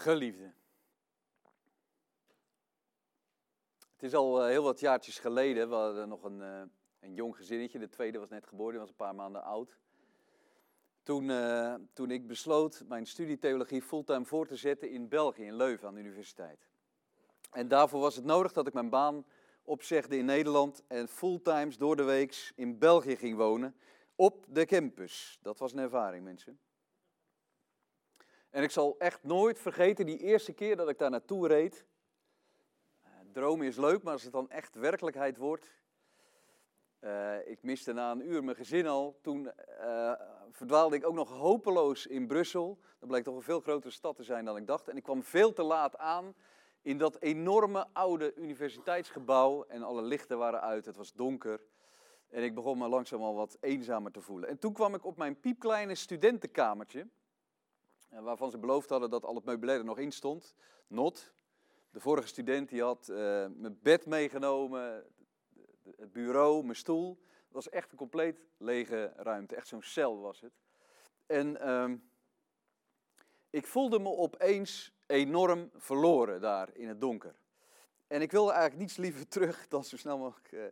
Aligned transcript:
Geliefde. 0.00 0.52
Het 3.92 4.02
is 4.02 4.14
al 4.14 4.42
eh, 4.42 4.48
heel 4.48 4.62
wat 4.62 4.80
jaartjes 4.80 5.18
geleden. 5.18 5.68
We 5.68 5.74
hadden 5.74 6.08
nog 6.08 6.24
een, 6.24 6.42
eh, 6.42 6.62
een 7.00 7.14
jong 7.14 7.36
gezinnetje. 7.36 7.78
De 7.78 7.88
tweede 7.88 8.18
was 8.18 8.28
net 8.28 8.46
geboren, 8.46 8.70
die 8.70 8.80
was 8.80 8.88
een 8.88 8.94
paar 8.94 9.14
maanden 9.14 9.42
oud. 9.42 9.78
Toen, 11.02 11.30
eh, 11.30 11.74
toen 11.92 12.10
ik 12.10 12.26
besloot 12.26 12.84
mijn 12.88 13.06
studie 13.06 13.38
theologie 13.38 13.82
fulltime 13.82 14.24
voor 14.24 14.46
te 14.46 14.56
zetten 14.56 14.90
in 14.90 15.08
België, 15.08 15.44
in 15.44 15.56
Leuven 15.56 15.88
aan 15.88 15.94
de 15.94 16.00
universiteit. 16.00 16.68
En 17.50 17.68
daarvoor 17.68 18.00
was 18.00 18.16
het 18.16 18.24
nodig 18.24 18.52
dat 18.52 18.66
ik 18.66 18.72
mijn 18.72 18.90
baan 18.90 19.24
opzegde 19.62 20.16
in 20.16 20.24
Nederland 20.24 20.82
en 20.86 21.08
fulltimes 21.08 21.78
door 21.78 21.96
de 21.96 22.04
weeks 22.04 22.52
in 22.56 22.78
België 22.78 23.16
ging 23.16 23.36
wonen 23.36 23.76
op 24.14 24.44
de 24.48 24.66
campus. 24.66 25.38
Dat 25.42 25.58
was 25.58 25.72
een 25.72 25.78
ervaring, 25.78 26.24
mensen. 26.24 26.60
En 28.50 28.62
ik 28.62 28.70
zal 28.70 28.94
echt 28.98 29.22
nooit 29.22 29.58
vergeten 29.58 30.06
die 30.06 30.18
eerste 30.18 30.52
keer 30.52 30.76
dat 30.76 30.88
ik 30.88 30.98
daar 30.98 31.10
naartoe 31.10 31.46
reed. 31.46 31.84
Uh, 33.04 33.10
dromen 33.32 33.66
is 33.66 33.76
leuk, 33.76 34.02
maar 34.02 34.12
als 34.12 34.22
het 34.22 34.32
dan 34.32 34.50
echt 34.50 34.74
werkelijkheid 34.74 35.36
wordt. 35.36 35.78
Uh, 37.00 37.48
ik 37.48 37.62
miste 37.62 37.92
na 37.92 38.10
een 38.10 38.30
uur 38.30 38.44
mijn 38.44 38.56
gezin 38.56 38.86
al. 38.86 39.18
Toen 39.22 39.50
uh, 39.80 40.12
verdwaalde 40.50 40.96
ik 40.96 41.06
ook 41.06 41.14
nog 41.14 41.30
hopeloos 41.30 42.06
in 42.06 42.26
Brussel. 42.26 42.78
Dat 42.98 43.08
bleek 43.08 43.24
toch 43.24 43.34
een 43.34 43.42
veel 43.42 43.60
grotere 43.60 43.92
stad 43.92 44.16
te 44.16 44.22
zijn 44.22 44.44
dan 44.44 44.56
ik 44.56 44.66
dacht. 44.66 44.88
En 44.88 44.96
ik 44.96 45.02
kwam 45.02 45.22
veel 45.22 45.52
te 45.52 45.62
laat 45.62 45.96
aan 45.96 46.34
in 46.82 46.98
dat 46.98 47.20
enorme 47.20 47.86
oude 47.92 48.34
universiteitsgebouw. 48.34 49.64
En 49.64 49.82
alle 49.82 50.02
lichten 50.02 50.38
waren 50.38 50.60
uit, 50.60 50.86
het 50.86 50.96
was 50.96 51.12
donker. 51.12 51.60
En 52.28 52.42
ik 52.42 52.54
begon 52.54 52.78
me 52.78 52.88
langzaam 52.88 53.22
al 53.22 53.34
wat 53.34 53.56
eenzamer 53.60 54.12
te 54.12 54.20
voelen. 54.20 54.48
En 54.48 54.58
toen 54.58 54.72
kwam 54.72 54.94
ik 54.94 55.04
op 55.04 55.16
mijn 55.16 55.40
piepkleine 55.40 55.94
studentenkamertje. 55.94 57.06
Eh, 58.10 58.20
waarvan 58.20 58.50
ze 58.50 58.58
beloofd 58.58 58.88
hadden 58.88 59.10
dat 59.10 59.24
al 59.24 59.34
het 59.34 59.44
meubilair 59.44 59.78
er 59.78 59.84
nog 59.84 59.98
in 59.98 60.12
stond. 60.12 60.54
Not. 60.86 61.32
De 61.90 62.00
vorige 62.00 62.28
student 62.28 62.68
die 62.68 62.82
had 62.82 63.08
uh, 63.10 63.16
mijn 63.56 63.78
bed 63.82 64.06
meegenomen, 64.06 65.04
het 65.96 66.12
bureau, 66.12 66.62
mijn 66.62 66.76
stoel. 66.76 67.18
Het 67.44 67.52
was 67.52 67.68
echt 67.68 67.90
een 67.90 67.98
compleet 67.98 68.46
lege 68.56 69.12
ruimte. 69.16 69.56
Echt 69.56 69.68
zo'n 69.68 69.82
cel 69.82 70.20
was 70.20 70.40
het. 70.40 70.52
En 71.26 71.56
uh, 71.62 71.92
ik 73.50 73.66
voelde 73.66 73.98
me 73.98 74.08
opeens 74.08 74.94
enorm 75.06 75.70
verloren 75.76 76.40
daar 76.40 76.68
in 76.72 76.88
het 76.88 77.00
donker. 77.00 77.34
En 78.06 78.22
ik 78.22 78.30
wilde 78.30 78.50
eigenlijk 78.52 78.80
niets 78.80 78.96
liever 78.96 79.28
terug 79.38 79.68
dan 79.68 79.84
zo 79.84 79.96
snel 79.96 80.18
mogelijk 80.18 80.52
uh, 80.52 80.62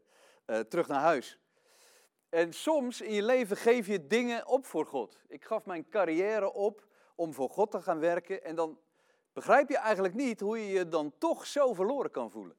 uh, 0.46 0.58
terug 0.58 0.88
naar 0.88 1.00
huis. 1.00 1.38
En 2.28 2.52
soms 2.52 3.00
in 3.00 3.12
je 3.12 3.22
leven 3.22 3.56
geef 3.56 3.86
je 3.86 4.06
dingen 4.06 4.46
op 4.46 4.66
voor 4.66 4.86
God. 4.86 5.18
Ik 5.28 5.44
gaf 5.44 5.66
mijn 5.66 5.88
carrière 5.88 6.52
op 6.52 6.87
om 7.18 7.34
voor 7.34 7.50
God 7.50 7.70
te 7.70 7.80
gaan 7.80 7.98
werken. 7.98 8.44
En 8.44 8.54
dan 8.54 8.78
begrijp 9.32 9.68
je 9.68 9.78
eigenlijk 9.78 10.14
niet 10.14 10.40
hoe 10.40 10.58
je 10.58 10.72
je 10.72 10.88
dan 10.88 11.12
toch 11.18 11.46
zo 11.46 11.74
verloren 11.74 12.10
kan 12.10 12.30
voelen. 12.30 12.56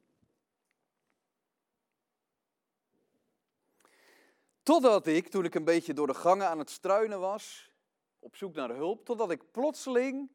Totdat 4.64 5.08
ik, 5.08 5.28
toen 5.28 5.46
ik 5.46 5.56
een 5.56 5.64
beetje 5.64 5.94
door 5.94 6.08
de 6.08 6.14
gangen 6.14 6.48
aan 6.48 6.60
het 6.60 6.70
struinen 6.70 7.20
was, 7.20 7.72
op 8.20 8.36
zoek 8.36 8.56
naar 8.56 8.70
hulp, 8.70 9.06
totdat 9.06 9.32
ik 9.32 9.52
plotseling 9.52 10.32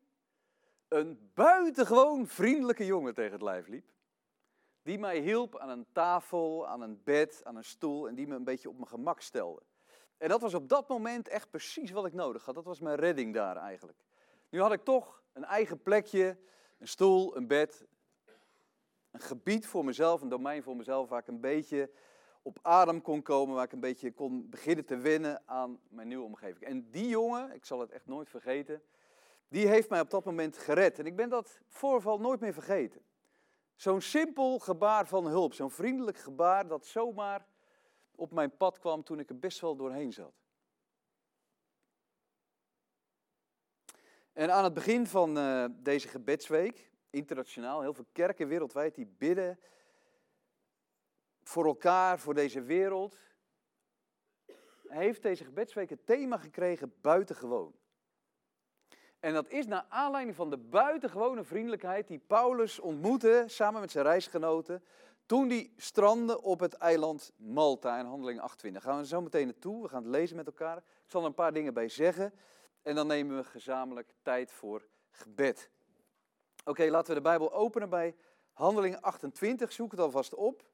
een 0.88 1.30
buitengewoon 1.34 2.26
vriendelijke 2.26 2.86
jongen 2.86 3.14
tegen 3.14 3.32
het 3.32 3.42
lijf 3.42 3.66
liep. 3.66 3.92
Die 4.82 4.98
mij 4.98 5.18
hielp 5.18 5.58
aan 5.58 5.68
een 5.68 5.86
tafel, 5.92 6.66
aan 6.68 6.80
een 6.80 7.02
bed, 7.04 7.40
aan 7.44 7.56
een 7.56 7.64
stoel 7.64 8.08
en 8.08 8.14
die 8.14 8.26
me 8.26 8.34
een 8.34 8.44
beetje 8.44 8.68
op 8.68 8.74
mijn 8.74 8.88
gemak 8.88 9.20
stelde. 9.20 9.62
En 10.16 10.28
dat 10.28 10.40
was 10.40 10.54
op 10.54 10.68
dat 10.68 10.88
moment 10.88 11.28
echt 11.28 11.50
precies 11.50 11.90
wat 11.90 12.06
ik 12.06 12.12
nodig 12.12 12.44
had. 12.44 12.54
Dat 12.54 12.64
was 12.64 12.80
mijn 12.80 12.96
redding 12.96 13.34
daar 13.34 13.56
eigenlijk. 13.56 13.98
Nu 14.54 14.60
had 14.60 14.72
ik 14.72 14.84
toch 14.84 15.22
een 15.32 15.44
eigen 15.44 15.82
plekje, 15.82 16.38
een 16.78 16.88
stoel, 16.88 17.36
een 17.36 17.46
bed, 17.46 17.86
een 19.10 19.20
gebied 19.20 19.66
voor 19.66 19.84
mezelf, 19.84 20.20
een 20.20 20.28
domein 20.28 20.62
voor 20.62 20.76
mezelf 20.76 21.08
waar 21.08 21.20
ik 21.20 21.26
een 21.26 21.40
beetje 21.40 21.90
op 22.42 22.58
adem 22.62 23.02
kon 23.02 23.22
komen, 23.22 23.54
waar 23.54 23.64
ik 23.64 23.72
een 23.72 23.80
beetje 23.80 24.12
kon 24.12 24.48
beginnen 24.48 24.84
te 24.84 24.96
wennen 24.96 25.42
aan 25.46 25.80
mijn 25.88 26.08
nieuwe 26.08 26.24
omgeving. 26.24 26.64
En 26.64 26.90
die 26.90 27.08
jongen, 27.08 27.54
ik 27.54 27.64
zal 27.64 27.80
het 27.80 27.90
echt 27.90 28.06
nooit 28.06 28.28
vergeten, 28.28 28.82
die 29.48 29.68
heeft 29.68 29.90
mij 29.90 30.00
op 30.00 30.10
dat 30.10 30.24
moment 30.24 30.58
gered. 30.58 30.98
En 30.98 31.06
ik 31.06 31.16
ben 31.16 31.28
dat 31.28 31.60
voorval 31.66 32.20
nooit 32.20 32.40
meer 32.40 32.52
vergeten. 32.52 33.00
Zo'n 33.74 34.00
simpel 34.00 34.58
gebaar 34.58 35.06
van 35.06 35.26
hulp, 35.26 35.54
zo'n 35.54 35.70
vriendelijk 35.70 36.18
gebaar 36.18 36.66
dat 36.66 36.86
zomaar 36.86 37.46
op 38.14 38.32
mijn 38.32 38.56
pad 38.56 38.78
kwam 38.78 39.04
toen 39.04 39.18
ik 39.18 39.28
er 39.28 39.38
best 39.38 39.60
wel 39.60 39.76
doorheen 39.76 40.12
zat. 40.12 40.43
En 44.34 44.52
aan 44.52 44.64
het 44.64 44.74
begin 44.74 45.06
van 45.06 45.38
uh, 45.38 45.64
deze 45.70 46.08
gebedsweek, 46.08 46.90
internationaal, 47.10 47.80
heel 47.80 47.94
veel 47.94 48.06
kerken 48.12 48.48
wereldwijd 48.48 48.94
die 48.94 49.14
bidden 49.18 49.58
voor 51.42 51.64
elkaar, 51.64 52.18
voor 52.18 52.34
deze 52.34 52.62
wereld, 52.62 53.16
heeft 54.88 55.22
deze 55.22 55.44
gebedsweek 55.44 55.90
het 55.90 56.06
thema 56.06 56.36
gekregen 56.36 56.94
buitengewoon. 57.00 57.74
En 59.20 59.34
dat 59.34 59.48
is 59.48 59.66
naar 59.66 59.86
aanleiding 59.88 60.36
van 60.36 60.50
de 60.50 60.58
buitengewone 60.58 61.44
vriendelijkheid 61.44 62.08
die 62.08 62.18
Paulus 62.18 62.78
ontmoette 62.78 63.44
samen 63.46 63.80
met 63.80 63.90
zijn 63.90 64.04
reisgenoten 64.04 64.84
toen 65.26 65.48
die 65.48 65.74
strandde 65.76 66.42
op 66.42 66.60
het 66.60 66.74
eiland 66.74 67.32
Malta 67.36 67.98
in 67.98 68.06
handeling 68.06 68.40
28. 68.40 68.82
Daar 68.82 68.92
gaan 68.92 69.00
we 69.00 69.08
zo 69.08 69.20
meteen 69.20 69.46
naartoe, 69.46 69.82
we 69.82 69.88
gaan 69.88 70.02
het 70.02 70.12
lezen 70.12 70.36
met 70.36 70.46
elkaar. 70.46 70.76
Ik 70.76 71.10
zal 71.10 71.20
er 71.20 71.26
een 71.26 71.34
paar 71.34 71.52
dingen 71.52 71.74
bij 71.74 71.88
zeggen 71.88 72.32
en 72.84 72.94
dan 72.94 73.06
nemen 73.06 73.36
we 73.36 73.44
gezamenlijk 73.44 74.14
tijd 74.22 74.52
voor 74.52 74.86
gebed. 75.10 75.70
Oké, 76.64 76.84
laten 76.84 77.08
we 77.08 77.14
de 77.14 77.28
Bijbel 77.28 77.52
openen 77.52 77.88
bij 77.88 78.16
handeling 78.52 79.00
28, 79.00 79.72
zoek 79.72 79.90
het 79.90 80.00
alvast 80.00 80.34
op. 80.34 80.64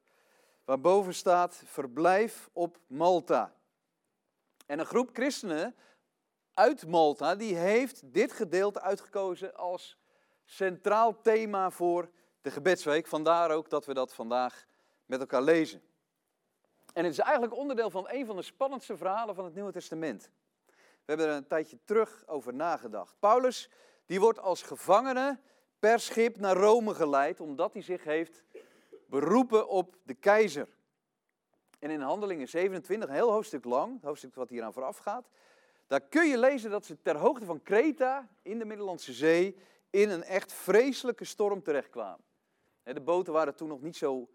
Waarboven 0.65 1.13
staat 1.13 1.63
verblijf 1.65 2.49
op 2.53 2.79
Malta. 2.87 3.53
En 4.65 4.79
een 4.79 4.85
groep 4.85 5.09
christenen 5.13 5.75
uit 6.53 6.87
Malta, 6.87 7.35
die 7.35 7.55
heeft 7.55 8.13
dit 8.13 8.31
gedeelte 8.31 8.81
uitgekozen 8.81 9.55
als 9.55 9.97
centraal 10.43 11.21
thema 11.21 11.69
voor 11.69 12.09
de 12.41 12.51
gebedsweek. 12.51 13.07
Vandaar 13.07 13.51
ook 13.51 13.69
dat 13.69 13.85
we 13.85 13.93
dat 13.93 14.13
vandaag 14.13 14.65
met 15.05 15.19
elkaar 15.19 15.41
lezen. 15.41 15.81
En 16.93 17.03
het 17.03 17.13
is 17.13 17.19
eigenlijk 17.19 17.53
onderdeel 17.53 17.89
van 17.89 18.07
een 18.09 18.25
van 18.25 18.35
de 18.35 18.41
spannendste 18.41 18.97
verhalen 18.97 19.35
van 19.35 19.45
het 19.45 19.53
Nieuwe 19.53 19.71
Testament. 19.71 20.31
We 21.11 21.17
hebben 21.17 21.35
er 21.35 21.41
een 21.41 21.47
tijdje 21.47 21.79
terug 21.85 22.23
over 22.27 22.53
nagedacht. 22.53 23.15
Paulus, 23.19 23.69
die 24.05 24.19
wordt 24.19 24.39
als 24.39 24.61
gevangene 24.61 25.39
per 25.79 25.99
schip 25.99 26.37
naar 26.37 26.55
Rome 26.55 26.93
geleid, 26.93 27.39
omdat 27.39 27.73
hij 27.73 27.81
zich 27.81 28.03
heeft 28.03 28.43
beroepen 29.07 29.67
op 29.67 29.97
de 30.03 30.13
keizer. 30.13 30.67
En 31.79 31.89
in 31.89 32.01
Handelingen 32.01 32.47
27, 32.47 33.09
een 33.09 33.15
heel 33.15 33.31
hoofdstuk 33.31 33.65
lang, 33.65 33.93
het 33.93 34.03
hoofdstuk 34.03 34.35
wat 34.35 34.49
hier 34.49 34.63
aan 34.63 34.73
vooraf 34.73 34.97
gaat, 34.97 35.29
daar 35.87 36.01
kun 36.01 36.27
je 36.27 36.37
lezen 36.37 36.71
dat 36.71 36.85
ze 36.85 37.01
ter 37.01 37.17
hoogte 37.17 37.45
van 37.45 37.63
Kreta 37.63 38.29
in 38.41 38.59
de 38.59 38.65
Middellandse 38.65 39.13
Zee 39.13 39.57
in 39.89 40.09
een 40.09 40.23
echt 40.23 40.53
vreselijke 40.53 41.25
storm 41.25 41.63
terechtkwamen. 41.63 42.25
De 42.83 43.01
boten 43.01 43.33
waren 43.33 43.55
toen 43.55 43.67
nog 43.67 43.81
niet 43.81 43.97
zo 43.97 44.29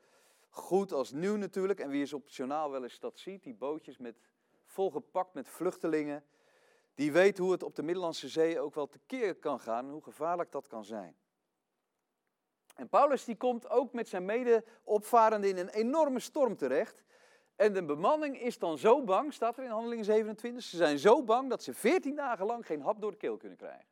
goed 0.50 0.92
als 0.92 1.12
nu 1.12 1.36
natuurlijk. 1.36 1.81
En 1.81 1.88
wie 1.88 2.03
is 2.03 2.12
op 2.12 2.28
wel 2.36 2.82
eens 2.82 2.98
dat 2.98 3.19
ziet, 3.19 3.42
die 3.42 3.54
bootjes 3.54 3.98
met, 3.98 4.16
volgepakt 4.65 5.34
met 5.34 5.48
vluchtelingen, 5.48 6.25
die 6.97 7.12
weet 7.12 7.39
hoe 7.39 7.53
het 7.53 7.62
op 7.62 7.75
de 7.75 7.83
Middellandse 7.83 8.29
Zee 8.29 8.61
ook 8.61 8.75
wel 8.75 8.87
tekeer 8.87 9.34
kan 9.34 9.61
gaan 9.61 9.84
en 9.84 9.93
hoe 9.93 10.03
gevaarlijk 10.03 10.53
dat 10.53 10.67
kan 10.67 10.84
zijn. 10.84 11.17
En 12.75 12.89
Paulus 12.89 13.25
die 13.25 13.37
komt 13.37 13.69
ook 13.69 13.93
met 13.93 14.09
zijn 14.09 14.25
mede-opvarenden 14.25 15.51
in 15.51 15.57
een 15.57 15.69
enorme 15.69 16.21
storm 16.21 16.57
terecht. 16.57 17.05
En 17.57 17.73
de 17.73 17.84
bemanning 17.84 18.41
is 18.41 18.59
dan 18.59 18.79
zo 18.79 19.03
bang, 19.03 19.33
staat 19.33 19.59
er 19.59 19.65
in 19.65 19.71
Handelingen 19.71 20.05
27, 20.05 20.62
ze 20.62 20.77
zijn 20.77 20.99
zo 20.99 21.23
bang 21.23 21.51
dat 21.51 21.62
ze 21.62 21.75
14 21.75 22.15
dagen 22.15 22.47
lang 22.47 22.67
geen 22.67 22.81
hap 22.81 23.01
door 23.01 23.11
de 23.11 23.17
keel 23.17 23.37
kunnen 23.37 23.59
krijgen. 23.59 23.89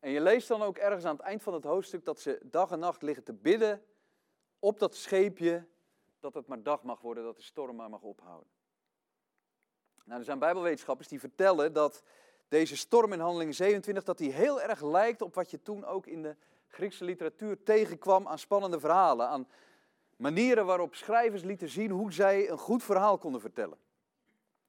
En 0.00 0.10
je 0.10 0.20
leest 0.20 0.48
dan 0.48 0.62
ook 0.62 0.78
ergens 0.78 1.04
aan 1.04 1.16
het 1.16 1.24
eind 1.24 1.42
van 1.42 1.54
het 1.54 1.64
hoofdstuk 1.64 2.04
dat 2.04 2.20
ze 2.20 2.40
dag 2.42 2.70
en 2.70 2.78
nacht 2.78 3.02
liggen 3.02 3.24
te 3.24 3.32
bidden 3.32 3.84
op 4.58 4.78
dat 4.78 4.94
scheepje, 4.94 5.66
dat 6.20 6.34
het 6.34 6.46
maar 6.46 6.62
dag 6.62 6.82
mag 6.82 7.00
worden, 7.00 7.24
dat 7.24 7.36
de 7.36 7.42
storm 7.42 7.76
maar 7.76 7.90
mag 7.90 8.02
ophouden. 8.02 8.57
Nou, 10.08 10.20
er 10.20 10.26
zijn 10.26 10.38
bijbelwetenschappers 10.38 11.08
die 11.08 11.20
vertellen 11.20 11.72
dat 11.72 12.02
deze 12.48 12.76
storm 12.76 13.12
in 13.12 13.20
handeling 13.20 13.54
27, 13.54 14.04
dat 14.04 14.18
die 14.18 14.32
heel 14.32 14.62
erg 14.62 14.82
lijkt 14.82 15.22
op 15.22 15.34
wat 15.34 15.50
je 15.50 15.62
toen 15.62 15.84
ook 15.84 16.06
in 16.06 16.22
de 16.22 16.36
Griekse 16.68 17.04
literatuur 17.04 17.62
tegenkwam 17.62 18.28
aan 18.28 18.38
spannende 18.38 18.80
verhalen, 18.80 19.28
aan 19.28 19.48
manieren 20.16 20.66
waarop 20.66 20.94
schrijvers 20.94 21.42
lieten 21.42 21.68
zien 21.68 21.90
hoe 21.90 22.12
zij 22.12 22.50
een 22.50 22.58
goed 22.58 22.82
verhaal 22.82 23.18
konden 23.18 23.40
vertellen. 23.40 23.78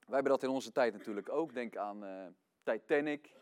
Wij 0.06 0.14
hebben 0.14 0.32
dat 0.32 0.44
in 0.44 0.50
onze 0.50 0.72
tijd 0.72 0.94
natuurlijk 0.94 1.30
ook. 1.30 1.54
Denk 1.54 1.78
aan 1.78 2.04
uh, 2.04 2.26
Titanic, 2.64 3.34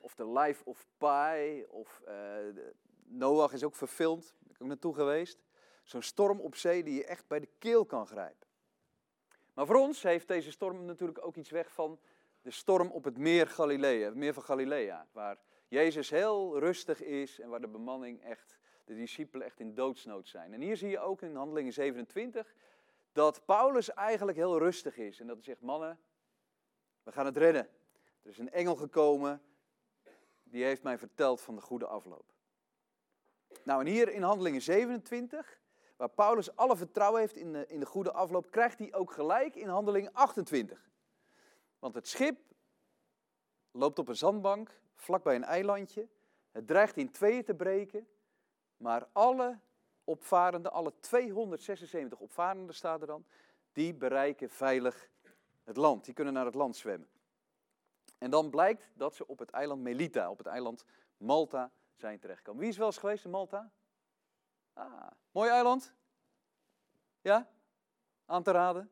of 0.00 0.14
The 0.14 0.28
Life 0.28 0.64
of 0.64 0.86
Pi, 0.98 1.64
of 1.68 2.02
uh, 2.08 2.14
Noach 3.04 3.52
is 3.52 3.64
ook 3.64 3.74
verfilmd, 3.74 4.24
daar 4.24 4.38
ben 4.46 4.54
ik 4.54 4.62
ook 4.62 4.68
naartoe 4.68 4.94
geweest. 4.94 5.38
Zo'n 5.82 6.02
storm 6.02 6.40
op 6.40 6.56
zee 6.56 6.82
die 6.82 6.94
je 6.94 7.04
echt 7.04 7.26
bij 7.26 7.40
de 7.40 7.48
keel 7.58 7.84
kan 7.84 8.06
grijpen. 8.06 8.50
Maar 9.54 9.66
voor 9.66 9.76
ons 9.76 10.02
heeft 10.02 10.28
deze 10.28 10.50
storm 10.50 10.84
natuurlijk 10.84 11.24
ook 11.24 11.36
iets 11.36 11.50
weg 11.50 11.72
van 11.72 12.00
de 12.42 12.50
storm 12.50 12.90
op 12.90 13.04
het 13.04 13.18
meer 13.18 13.46
Galilea, 13.46 14.04
het 14.06 14.14
meer 14.14 14.34
van 14.34 14.42
Galilea, 14.42 15.06
waar 15.12 15.38
Jezus 15.68 16.10
heel 16.10 16.58
rustig 16.58 17.02
is 17.02 17.40
en 17.40 17.48
waar 17.48 17.60
de 17.60 17.68
bemanning 17.68 18.22
echt, 18.22 18.58
de 18.84 18.94
discipelen 18.94 19.46
echt 19.46 19.60
in 19.60 19.74
doodsnood 19.74 20.28
zijn. 20.28 20.52
En 20.52 20.60
hier 20.60 20.76
zie 20.76 20.88
je 20.88 20.98
ook 20.98 21.22
in 21.22 21.36
Handelingen 21.36 21.72
27 21.72 22.54
dat 23.12 23.44
Paulus 23.44 23.92
eigenlijk 23.92 24.38
heel 24.38 24.58
rustig 24.58 24.96
is. 24.96 25.20
En 25.20 25.26
dat 25.26 25.36
hij 25.36 25.44
zegt, 25.44 25.60
mannen, 25.60 26.00
we 27.02 27.12
gaan 27.12 27.26
het 27.26 27.36
redden. 27.36 27.68
Er 28.22 28.30
is 28.30 28.38
een 28.38 28.50
engel 28.50 28.76
gekomen, 28.76 29.42
die 30.42 30.64
heeft 30.64 30.82
mij 30.82 30.98
verteld 30.98 31.40
van 31.40 31.54
de 31.54 31.60
goede 31.60 31.86
afloop. 31.86 32.32
Nou, 33.64 33.80
en 33.80 33.86
hier 33.86 34.08
in 34.08 34.22
Handelingen 34.22 34.62
27, 34.62 35.60
waar 36.02 36.10
Paulus 36.10 36.56
alle 36.56 36.76
vertrouwen 36.76 37.20
heeft 37.20 37.36
in 37.36 37.52
de, 37.52 37.66
in 37.66 37.80
de 37.80 37.86
goede 37.86 38.12
afloop, 38.12 38.50
krijgt 38.50 38.78
hij 38.78 38.94
ook 38.94 39.12
gelijk 39.12 39.56
in 39.56 39.68
Handelingen 39.68 40.12
28. 40.12 40.90
Want 41.78 41.94
het 41.94 42.08
schip 42.08 42.38
loopt 43.70 43.98
op 43.98 44.08
een 44.08 44.16
zandbank, 44.16 44.80
vlakbij 44.94 45.34
een 45.34 45.44
eilandje. 45.44 46.08
Het 46.50 46.66
dreigt 46.66 46.96
in 46.96 47.10
tweeën 47.10 47.44
te 47.44 47.54
breken, 47.54 48.08
maar 48.76 49.08
alle 49.12 49.58
opvarenden, 50.04 50.72
alle 50.72 50.92
276 51.00 52.18
opvarenden 52.18 52.74
staat 52.74 53.00
er 53.00 53.06
dan, 53.06 53.24
die 53.72 53.94
bereiken 53.94 54.50
veilig 54.50 55.08
het 55.64 55.76
land. 55.76 56.04
Die 56.04 56.14
kunnen 56.14 56.32
naar 56.32 56.46
het 56.46 56.54
land 56.54 56.76
zwemmen. 56.76 57.08
En 58.18 58.30
dan 58.30 58.50
blijkt 58.50 58.90
dat 58.94 59.14
ze 59.14 59.26
op 59.26 59.38
het 59.38 59.50
eiland 59.50 59.82
Melita, 59.82 60.30
op 60.30 60.38
het 60.38 60.46
eiland 60.46 60.84
Malta, 61.16 61.70
zijn 61.94 62.18
terechtgekomen. 62.18 62.60
Wie 62.60 62.70
is 62.70 62.76
wel 62.76 62.86
eens 62.86 62.98
geweest 62.98 63.24
in 63.24 63.30
Malta? 63.30 63.72
Ah, 64.72 65.10
mooi 65.30 65.50
eiland? 65.50 65.94
Ja? 67.20 67.50
Aan 68.26 68.42
te 68.42 68.50
raden? 68.50 68.90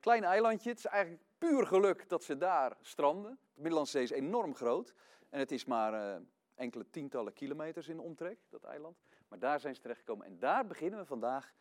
Klein 0.00 0.24
eilandje, 0.24 0.68
het 0.68 0.78
is 0.78 0.84
eigenlijk 0.84 1.22
puur 1.38 1.66
geluk 1.66 2.08
dat 2.08 2.24
ze 2.24 2.36
daar 2.36 2.76
stranden. 2.80 3.38
De 3.54 3.60
Middellandse 3.60 3.92
Zee 3.92 4.02
is 4.02 4.10
enorm 4.10 4.54
groot 4.54 4.94
en 5.28 5.38
het 5.38 5.52
is 5.52 5.64
maar 5.64 5.92
uh, 5.92 6.22
enkele 6.54 6.90
tientallen 6.90 7.32
kilometers 7.32 7.88
in 7.88 7.96
de 7.96 8.02
omtrek, 8.02 8.38
dat 8.48 8.64
eiland. 8.64 8.98
Maar 9.28 9.38
daar 9.38 9.60
zijn 9.60 9.74
ze 9.74 9.80
terechtgekomen 9.80 10.26
en 10.26 10.38
daar 10.38 10.66
beginnen 10.66 10.98
we 10.98 11.06
vandaag 11.06 11.54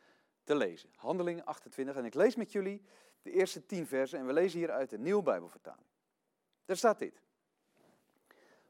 te 0.43 0.55
lezen. 0.55 0.89
Handelingen 0.95 1.45
28 1.45 1.95
en 1.95 2.05
ik 2.05 2.13
lees 2.13 2.35
met 2.35 2.51
jullie 2.51 2.81
de 3.21 3.31
eerste 3.31 3.65
tien 3.65 3.87
versen 3.87 4.19
en 4.19 4.25
we 4.25 4.33
lezen 4.33 4.59
hier 4.59 4.71
uit 4.71 4.89
de 4.89 4.97
Nieuwe 4.97 5.23
Bijbelvertaling. 5.23 5.87
Daar 6.65 6.77
staat 6.77 6.99
dit. 6.99 7.21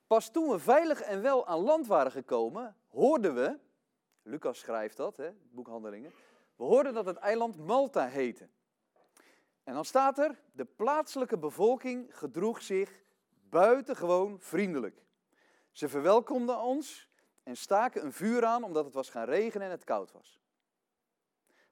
Pas 0.08 0.32
toen 0.32 0.50
we 0.50 0.60
veilig 0.60 1.02
en 1.02 1.22
wel 1.22 1.48
aan 1.48 1.60
land 1.60 1.88
waren 1.88 2.12
gekomen, 2.12 2.76
hoorden 2.88 3.36
we, 3.36 3.60
Lucas 4.24 4.60
schrijft 4.60 4.98
dat, 4.98 5.18
hè, 5.18 5.32
boekhandelingen, 5.52 6.12
we 6.56 6.64
hoorden 6.64 6.94
dat 6.94 7.06
het 7.06 7.18
eiland 7.18 7.58
Malta 7.58 8.08
heette. 8.08 8.50
En 9.64 9.74
dan 9.74 9.86
staat 9.86 10.18
er, 10.18 10.40
de 10.52 10.66
plaatselijke 10.66 11.38
bevolking 11.38 12.18
gedroeg 12.18 12.62
zich 12.62 13.04
buitengewoon 13.50 14.40
vriendelijk. 14.40 15.06
Ze 15.72 15.90
verwelkomden 15.90 16.62
ons 16.62 17.10
en 17.44 17.58
staken 17.58 18.06
een 18.06 18.14
vuur 18.14 18.46
aan 18.46 18.64
omdat 18.64 18.86
het 18.86 18.94
was 18.94 19.10
gaan 19.10 19.26
regenen 19.26 19.68
en 19.68 19.74
het 19.74 19.84
koud 19.84 20.12
was. 20.12 20.42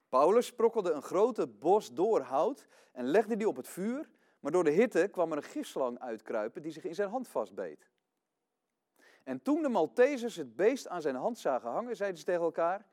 Paulus 0.08 0.46
sprokkelde 0.46 0.90
een 0.90 1.02
grote 1.02 1.46
bos 1.46 1.92
doorhout 1.92 2.66
en 2.92 3.04
legde 3.04 3.36
die 3.36 3.48
op 3.48 3.56
het 3.56 3.68
vuur, 3.68 4.10
maar 4.40 4.52
door 4.52 4.64
de 4.64 4.70
hitte 4.70 5.08
kwam 5.10 5.30
er 5.30 5.36
een 5.36 5.42
gifslang 5.42 5.98
uitkruipen 5.98 6.62
die 6.62 6.72
zich 6.72 6.84
in 6.84 6.94
zijn 6.94 7.08
hand 7.08 7.28
vastbeet. 7.28 7.90
En 9.24 9.42
toen 9.42 9.62
de 9.62 9.68
Maltesers 9.68 10.36
het 10.36 10.56
beest 10.56 10.88
aan 10.88 11.02
zijn 11.02 11.14
hand 11.14 11.38
zagen 11.38 11.70
hangen, 11.70 11.96
zeiden 11.96 12.18
ze 12.18 12.24
tegen 12.24 12.42
elkaar: 12.42 12.86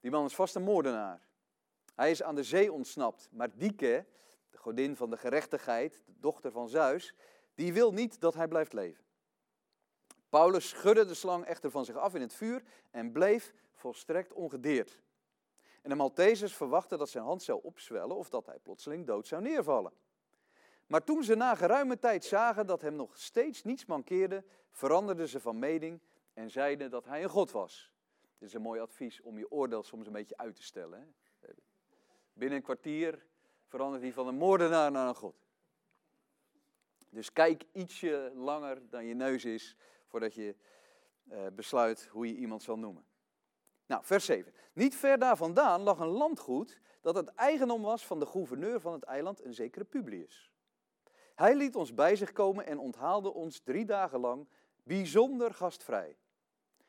Die 0.00 0.10
man 0.10 0.24
is 0.24 0.34
vast 0.34 0.54
een 0.54 0.62
moordenaar. 0.62 1.28
Hij 1.94 2.10
is 2.10 2.22
aan 2.22 2.34
de 2.34 2.42
zee 2.42 2.72
ontsnapt, 2.72 3.28
maar 3.30 3.56
Dieke, 3.56 4.06
de 4.50 4.58
godin 4.58 4.96
van 4.96 5.10
de 5.10 5.16
gerechtigheid, 5.16 6.00
de 6.06 6.20
dochter 6.20 6.52
van 6.52 6.68
Zeus, 6.68 7.14
die 7.54 7.72
wil 7.72 7.92
niet 7.92 8.20
dat 8.20 8.34
hij 8.34 8.48
blijft 8.48 8.72
leven. 8.72 9.04
Paulus 10.28 10.68
schudde 10.68 11.06
de 11.06 11.14
slang 11.14 11.44
echter 11.44 11.70
van 11.70 11.84
zich 11.84 11.96
af 11.96 12.14
in 12.14 12.20
het 12.20 12.34
vuur 12.34 12.62
en 12.90 13.12
bleef 13.12 13.54
volstrekt 13.72 14.32
ongedeerd. 14.32 15.00
En 15.82 15.90
de 15.90 15.94
Maltesers 15.94 16.56
verwachten 16.56 16.98
dat 16.98 17.08
zijn 17.08 17.24
hand 17.24 17.42
zou 17.42 17.60
opzwellen 17.62 18.16
of 18.16 18.28
dat 18.28 18.46
hij 18.46 18.58
plotseling 18.58 19.06
dood 19.06 19.26
zou 19.26 19.42
neervallen. 19.42 19.92
Maar 20.90 21.04
toen 21.04 21.24
ze 21.24 21.34
na 21.34 21.54
geruime 21.54 21.98
tijd 21.98 22.24
zagen 22.24 22.66
dat 22.66 22.80
hem 22.80 22.94
nog 22.94 23.16
steeds 23.16 23.62
niets 23.64 23.86
mankeerde, 23.86 24.44
veranderden 24.70 25.28
ze 25.28 25.40
van 25.40 25.58
mening 25.58 26.00
en 26.34 26.50
zeiden 26.50 26.90
dat 26.90 27.04
hij 27.04 27.22
een 27.22 27.28
god 27.28 27.50
was. 27.50 27.92
Dit 28.38 28.48
is 28.48 28.54
een 28.54 28.62
mooi 28.62 28.80
advies 28.80 29.20
om 29.20 29.38
je 29.38 29.50
oordeel 29.50 29.82
soms 29.82 30.06
een 30.06 30.12
beetje 30.12 30.36
uit 30.36 30.56
te 30.56 30.62
stellen. 30.62 31.00
Hè? 31.00 31.06
Binnen 32.32 32.58
een 32.58 32.64
kwartier 32.64 33.26
verandert 33.66 34.02
hij 34.02 34.12
van 34.12 34.26
een 34.26 34.34
moordenaar 34.34 34.90
naar 34.90 35.08
een 35.08 35.14
god. 35.14 35.46
Dus 37.10 37.32
kijk 37.32 37.64
ietsje 37.72 38.32
langer 38.34 38.88
dan 38.88 39.04
je 39.04 39.14
neus 39.14 39.44
is 39.44 39.76
voordat 40.06 40.34
je 40.34 40.56
uh, 41.24 41.46
besluit 41.52 42.06
hoe 42.06 42.26
je 42.26 42.34
iemand 42.34 42.62
zal 42.62 42.78
noemen. 42.78 43.04
Nou, 43.86 44.04
vers 44.04 44.24
7. 44.24 44.54
Niet 44.72 44.96
ver 44.96 45.18
daar 45.18 45.36
vandaan 45.36 45.80
lag 45.80 45.98
een 45.98 46.06
landgoed 46.06 46.80
dat 47.00 47.14
het 47.14 47.28
eigendom 47.28 47.82
was 47.82 48.06
van 48.06 48.18
de 48.18 48.26
gouverneur 48.26 48.80
van 48.80 48.92
het 48.92 49.02
eiland, 49.02 49.44
een 49.44 49.54
zekere 49.54 49.84
Publius. 49.84 50.49
Hij 51.40 51.54
liet 51.54 51.76
ons 51.76 51.94
bij 51.94 52.16
zich 52.16 52.32
komen 52.32 52.66
en 52.66 52.78
onthaalde 52.78 53.32
ons 53.32 53.60
drie 53.60 53.84
dagen 53.84 54.20
lang 54.20 54.48
bijzonder 54.82 55.54
gastvrij. 55.54 56.16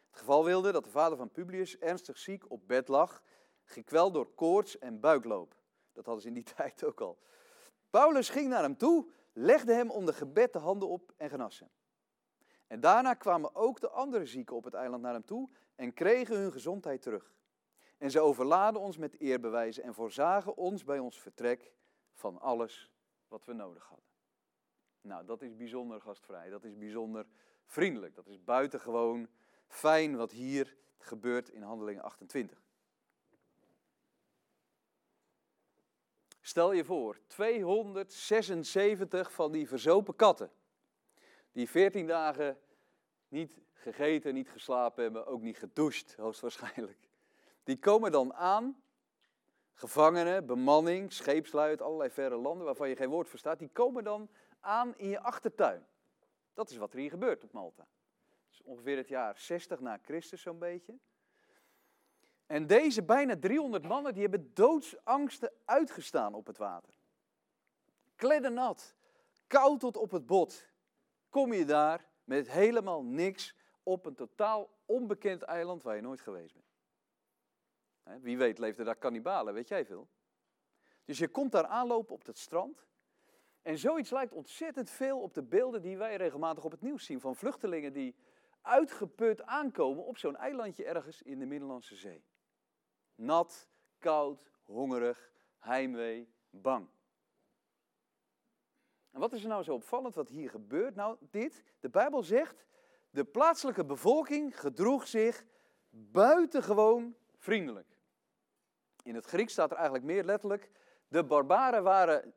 Het 0.10 0.20
geval 0.20 0.46
wilde 0.46 0.72
dat 0.72 0.84
de 0.84 0.90
vader 0.90 1.18
van 1.18 1.32
Publius 1.32 1.78
ernstig 1.78 2.18
ziek 2.18 2.52
op 2.52 2.68
bed 2.68 2.88
lag, 2.88 3.24
gekweld 3.64 4.14
door 4.14 4.34
koorts 4.36 4.80
en 4.80 5.00
buikloop. 5.00 5.56
Dat 5.94 6.06
hadden 6.06 6.22
ze 6.22 6.28
in 6.28 6.34
die 6.34 6.44
tijd 6.56 6.84
ook 6.84 7.02
al. 7.02 7.18
Paulus 7.90 8.30
ging 8.30 8.50
naar 8.50 8.62
hem 8.62 8.78
toe, 8.78 9.10
legde 9.34 9.74
hem 9.74 9.90
onder 9.90 10.14
gebed 10.14 10.54
de 10.54 10.60
handen 10.60 10.90
op 10.90 11.12
en 11.18 11.30
genas 11.30 11.60
hem. 11.60 11.70
En 12.68 12.80
daarna 12.80 13.14
kwamen 13.14 13.56
ook 13.56 13.80
de 13.80 13.90
andere 13.90 14.26
zieken 14.26 14.56
op 14.56 14.64
het 14.64 14.74
eiland 14.74 15.02
naar 15.02 15.14
hem 15.14 15.26
toe 15.26 15.50
en 15.76 15.94
kregen 15.94 16.38
hun 16.38 16.52
gezondheid 16.52 17.02
terug. 17.02 17.34
En 17.98 18.12
ze 18.12 18.20
overladen 18.20 18.82
ons 18.82 18.98
met 18.98 19.20
eerbewijzen 19.20 19.84
en 19.84 19.94
voorzagen 19.94 20.58
ons 20.58 20.84
bij 20.84 21.00
ons 21.00 21.22
vertrek 21.22 21.74
van 22.14 22.40
alles 22.40 22.92
wat 23.28 23.46
we 23.46 23.54
nodig 23.54 23.88
hadden. 23.88 24.11
Nou, 25.02 25.26
dat 25.26 25.42
is 25.42 25.56
bijzonder 25.56 26.02
gastvrij, 26.02 26.50
dat 26.50 26.64
is 26.64 26.78
bijzonder 26.78 27.26
vriendelijk, 27.66 28.16
dat 28.16 28.28
is 28.28 28.44
buitengewoon 28.44 29.28
fijn 29.68 30.16
wat 30.16 30.32
hier 30.32 30.76
gebeurt 30.98 31.50
in 31.50 31.62
Handelingen 31.62 32.04
28. 32.04 32.62
Stel 36.42 36.72
je 36.72 36.86
voor, 36.86 37.20
276 37.28 39.32
van 39.32 39.52
die 39.52 39.68
verzopen 39.68 40.16
katten, 40.16 40.52
die 41.52 41.70
14 41.70 42.08
dagen 42.08 42.58
niet 43.28 43.60
gegeten, 43.74 44.34
niet 44.34 44.50
geslapen 44.50 45.04
hebben, 45.04 45.26
ook 45.26 45.42
niet 45.42 45.58
gedoucht, 45.58 46.16
hoogstwaarschijnlijk. 46.16 47.10
Die 47.64 47.80
komen 47.80 48.12
dan 48.12 48.34
aan, 48.34 48.84
gevangenen, 49.74 50.46
bemanning, 50.46 51.14
scheepslui 51.14 51.78
allerlei 51.78 52.10
verre 52.10 52.36
landen 52.36 52.66
waarvan 52.66 52.90
je 52.90 52.96
geen 52.96 53.10
woord 53.10 53.30
verstaat, 53.30 53.60
die 53.60 53.70
komen 53.70 54.04
dan 54.04 54.30
aan 54.62 54.98
in 54.98 55.10
je 55.10 55.20
achtertuin. 55.20 55.86
Dat 56.54 56.70
is 56.70 56.78
wat 56.78 56.94
er 56.94 57.00
hier 57.00 57.10
gebeurt 57.10 57.44
op 57.44 57.52
Malta. 57.52 57.88
Dat 58.28 58.52
is 58.52 58.62
ongeveer 58.62 58.98
het 58.98 59.08
jaar 59.08 59.38
60 59.38 59.80
na 59.80 60.00
Christus 60.02 60.42
zo'n 60.42 60.60
beetje. 60.60 61.00
En 62.46 62.68
deze 62.68 63.04
bijna 63.04 63.38
300 63.38 63.84
mannen 63.84 64.14
die 64.14 64.22
hebben 64.22 64.54
doodsangsten 64.54 65.52
uitgestaan 65.66 66.34
op 66.34 66.48
het 66.48 66.58
water. 66.58 66.94
Kleddernat, 68.16 68.96
koud 69.48 69.80
tot 69.80 69.98
op 69.98 70.12
het 70.12 70.26
bot. 70.26 70.70
Kom 71.30 71.54
je 71.54 71.66
daar 71.66 72.10
met 72.24 72.50
helemaal 72.50 73.04
niks 73.04 73.56
op 73.84 74.06
een 74.06 74.16
totaal 74.16 74.70
onbekend 74.86 75.42
eiland 75.42 75.84
waar 75.84 75.96
je 75.96 76.02
nooit 76.02 76.22
geweest 76.22 76.54
bent. 76.54 76.70
Wie 78.24 78.38
weet 78.38 78.58
leefden 78.58 78.86
daar 78.86 78.96
kannibalen, 78.96 79.54
weet 79.54 79.68
jij 79.68 79.86
veel. 79.86 80.10
Dus 81.06 81.18
je 81.18 81.28
komt 81.28 81.52
daar 81.52 81.66
aanlopen 81.66 82.16
op 82.16 82.26
het 82.26 82.38
strand. 82.38 82.86
En 83.62 83.78
zoiets 83.78 84.10
lijkt 84.10 84.34
ontzettend 84.34 84.90
veel 84.90 85.22
op 85.22 85.34
de 85.34 85.44
beelden 85.44 85.82
die 85.82 85.98
wij 85.98 86.16
regelmatig 86.16 86.64
op 86.64 86.72
het 86.72 86.82
nieuws 86.82 87.06
zien 87.06 87.20
van 87.20 87.36
vluchtelingen 87.36 87.94
die 87.94 88.16
uitgeput 88.62 89.42
aankomen 89.42 90.06
op 90.06 90.18
zo'n 90.18 90.36
eilandje 90.36 90.86
ergens 90.86 91.22
in 91.22 91.40
de 91.40 91.46
Middellandse 91.46 91.96
Zee. 91.96 92.24
Nat, 93.16 93.70
koud, 93.98 94.52
hongerig, 94.64 95.32
heimwee, 95.60 96.34
bang. 96.50 96.90
En 99.12 99.20
wat 99.20 99.34
is 99.34 99.44
er 99.44 99.50
nou 99.50 99.64
zo 99.64 99.74
opvallend 99.74 100.16
wat 100.16 100.30
hier 100.30 100.50
gebeurt? 100.50 100.96
Nou, 100.96 101.18
dit. 101.20 101.64
De 101.80 101.90
Bijbel 101.90 102.24
zegt, 102.24 102.66
de 103.10 103.26
plaatselijke 103.26 103.86
bevolking 103.86 104.60
gedroeg 104.60 105.08
zich 105.08 105.46
buitengewoon 105.90 107.16
vriendelijk. 107.38 107.98
In 109.04 109.16
het 109.16 109.26
Grieks 109.26 109.52
staat 109.52 109.72
er 109.72 109.76
eigenlijk 109.76 110.06
meer 110.06 110.24
letterlijk, 110.24 110.72
de 111.08 111.24
barbaren 111.24 111.84
waren 111.84 112.34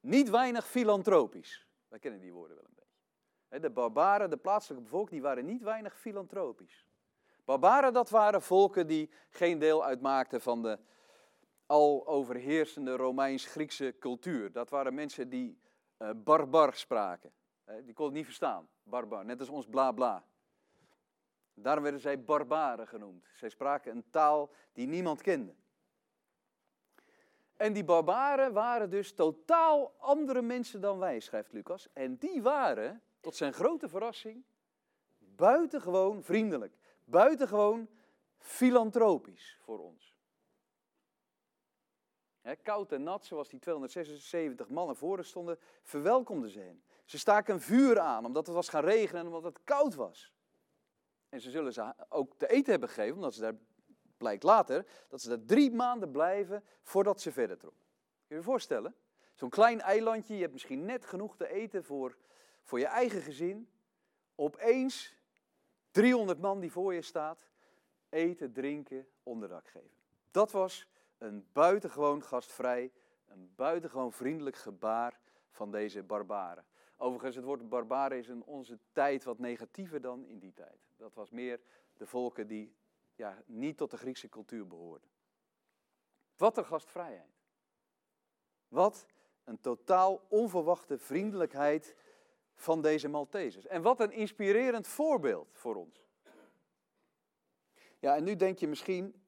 niet 0.00 0.30
weinig 0.30 0.66
filantropisch. 0.66 1.66
Wij 1.88 1.98
kennen 1.98 2.20
die 2.20 2.32
woorden 2.32 2.56
wel 2.56 2.64
een 2.64 2.74
beetje. 2.74 3.60
De 3.60 3.70
barbaren, 3.70 4.30
de 4.30 4.36
plaatselijke 4.36 4.84
bevolking, 4.84 5.10
die 5.10 5.22
waren 5.22 5.46
niet 5.46 5.62
weinig 5.62 5.98
filantropisch. 5.98 6.86
Barbaren, 7.44 7.92
dat 7.92 8.10
waren 8.10 8.42
volken 8.42 8.86
die 8.86 9.10
geen 9.30 9.58
deel 9.58 9.84
uitmaakten 9.84 10.40
van 10.40 10.62
de 10.62 10.78
al 11.66 12.06
overheersende 12.06 12.96
Romeins-Griekse 12.96 13.96
cultuur. 13.98 14.52
Dat 14.52 14.70
waren 14.70 14.94
mensen 14.94 15.28
die 15.28 15.60
uh, 15.98 16.10
barbar 16.16 16.74
spraken. 16.74 17.32
Die 17.84 17.94
konden 17.94 18.14
niet 18.14 18.24
verstaan, 18.24 18.68
barbar, 18.82 19.24
net 19.24 19.40
als 19.40 19.48
ons 19.48 19.66
bla 19.66 19.92
bla. 19.92 20.24
Daarom 21.54 21.82
werden 21.82 22.00
zij 22.00 22.24
barbaren 22.24 22.88
genoemd. 22.88 23.26
Zij 23.34 23.48
spraken 23.48 23.96
een 23.96 24.10
taal 24.10 24.50
die 24.72 24.86
niemand 24.86 25.22
kende. 25.22 25.54
En 27.60 27.72
die 27.72 27.84
barbaren 27.84 28.52
waren 28.52 28.90
dus 28.90 29.12
totaal 29.12 29.94
andere 29.98 30.42
mensen 30.42 30.80
dan 30.80 30.98
wij, 30.98 31.20
schrijft 31.20 31.52
Lucas. 31.52 31.88
En 31.92 32.16
die 32.16 32.42
waren, 32.42 33.02
tot 33.20 33.36
zijn 33.36 33.52
grote 33.52 33.88
verrassing, 33.88 34.44
buitengewoon 35.18 36.22
vriendelijk. 36.22 36.78
Buitengewoon 37.04 37.88
filantropisch 38.38 39.58
voor 39.60 39.78
ons. 39.78 40.14
koud 42.62 42.92
en 42.92 43.02
nat, 43.02 43.24
zoals 43.24 43.48
die 43.48 43.60
276 43.60 44.68
mannen 44.68 44.96
voor 44.96 45.24
stonden, 45.24 45.58
verwelkomden 45.82 46.50
ze 46.50 46.60
hen. 46.60 46.82
Ze 47.04 47.18
staken 47.18 47.54
een 47.54 47.60
vuur 47.60 47.98
aan 47.98 48.24
omdat 48.24 48.46
het 48.46 48.54
was 48.54 48.68
gaan 48.68 48.84
regenen 48.84 49.20
en 49.20 49.26
omdat 49.26 49.44
het 49.44 49.64
koud 49.64 49.94
was. 49.94 50.32
En 51.28 51.40
ze 51.40 51.50
zullen 51.50 51.72
ze 51.72 51.94
ook 52.08 52.34
te 52.36 52.48
eten 52.48 52.70
hebben 52.70 52.88
gegeven, 52.88 53.14
omdat 53.14 53.34
ze 53.34 53.40
daar, 53.40 53.56
blijkt 54.20 54.42
later, 54.42 54.86
dat 55.08 55.20
ze 55.20 55.28
daar 55.28 55.44
drie 55.44 55.70
maanden 55.70 56.10
blijven 56.10 56.64
voordat 56.82 57.20
ze 57.20 57.32
verder 57.32 57.58
trokken. 57.58 57.84
Kun 58.26 58.26
je 58.26 58.34
je 58.34 58.42
voorstellen? 58.42 58.94
Zo'n 59.34 59.48
klein 59.50 59.80
eilandje, 59.80 60.34
je 60.34 60.40
hebt 60.40 60.52
misschien 60.52 60.84
net 60.84 61.04
genoeg 61.04 61.36
te 61.36 61.48
eten 61.48 61.84
voor, 61.84 62.16
voor 62.64 62.78
je 62.78 62.86
eigen 62.86 63.22
gezin. 63.22 63.68
Opeens 64.34 65.14
300 65.90 66.40
man 66.40 66.60
die 66.60 66.72
voor 66.72 66.94
je 66.94 67.02
staat, 67.02 67.48
eten, 68.08 68.52
drinken, 68.52 69.08
onderdak 69.22 69.68
geven. 69.68 69.98
Dat 70.30 70.50
was 70.50 70.88
een 71.18 71.46
buitengewoon 71.52 72.22
gastvrij, 72.22 72.92
een 73.26 73.52
buitengewoon 73.56 74.12
vriendelijk 74.12 74.56
gebaar 74.56 75.20
van 75.50 75.70
deze 75.70 76.02
barbaren. 76.02 76.64
Overigens, 76.96 77.36
het 77.36 77.44
woord 77.44 77.68
barbaren 77.68 78.18
is 78.18 78.28
in 78.28 78.44
onze 78.44 78.78
tijd 78.92 79.24
wat 79.24 79.38
negatiever 79.38 80.00
dan 80.00 80.24
in 80.24 80.38
die 80.38 80.52
tijd. 80.52 80.88
Dat 80.96 81.14
was 81.14 81.30
meer 81.30 81.60
de 81.96 82.06
volken 82.06 82.46
die 82.46 82.74
ja, 83.20 83.42
niet 83.46 83.76
tot 83.76 83.90
de 83.90 83.96
Griekse 83.96 84.28
cultuur 84.28 84.66
behoorden. 84.66 85.08
Wat 86.36 86.56
een 86.56 86.64
gastvrijheid. 86.64 87.42
Wat 88.68 89.06
een 89.44 89.60
totaal 89.60 90.20
onverwachte 90.28 90.98
vriendelijkheid 90.98 91.94
van 92.54 92.82
deze 92.82 93.08
Maltesers. 93.08 93.66
En 93.66 93.82
wat 93.82 94.00
een 94.00 94.12
inspirerend 94.12 94.86
voorbeeld 94.86 95.48
voor 95.52 95.76
ons. 95.76 96.08
Ja, 97.98 98.16
en 98.16 98.24
nu 98.24 98.36
denk 98.36 98.58
je 98.58 98.68
misschien, 98.68 99.22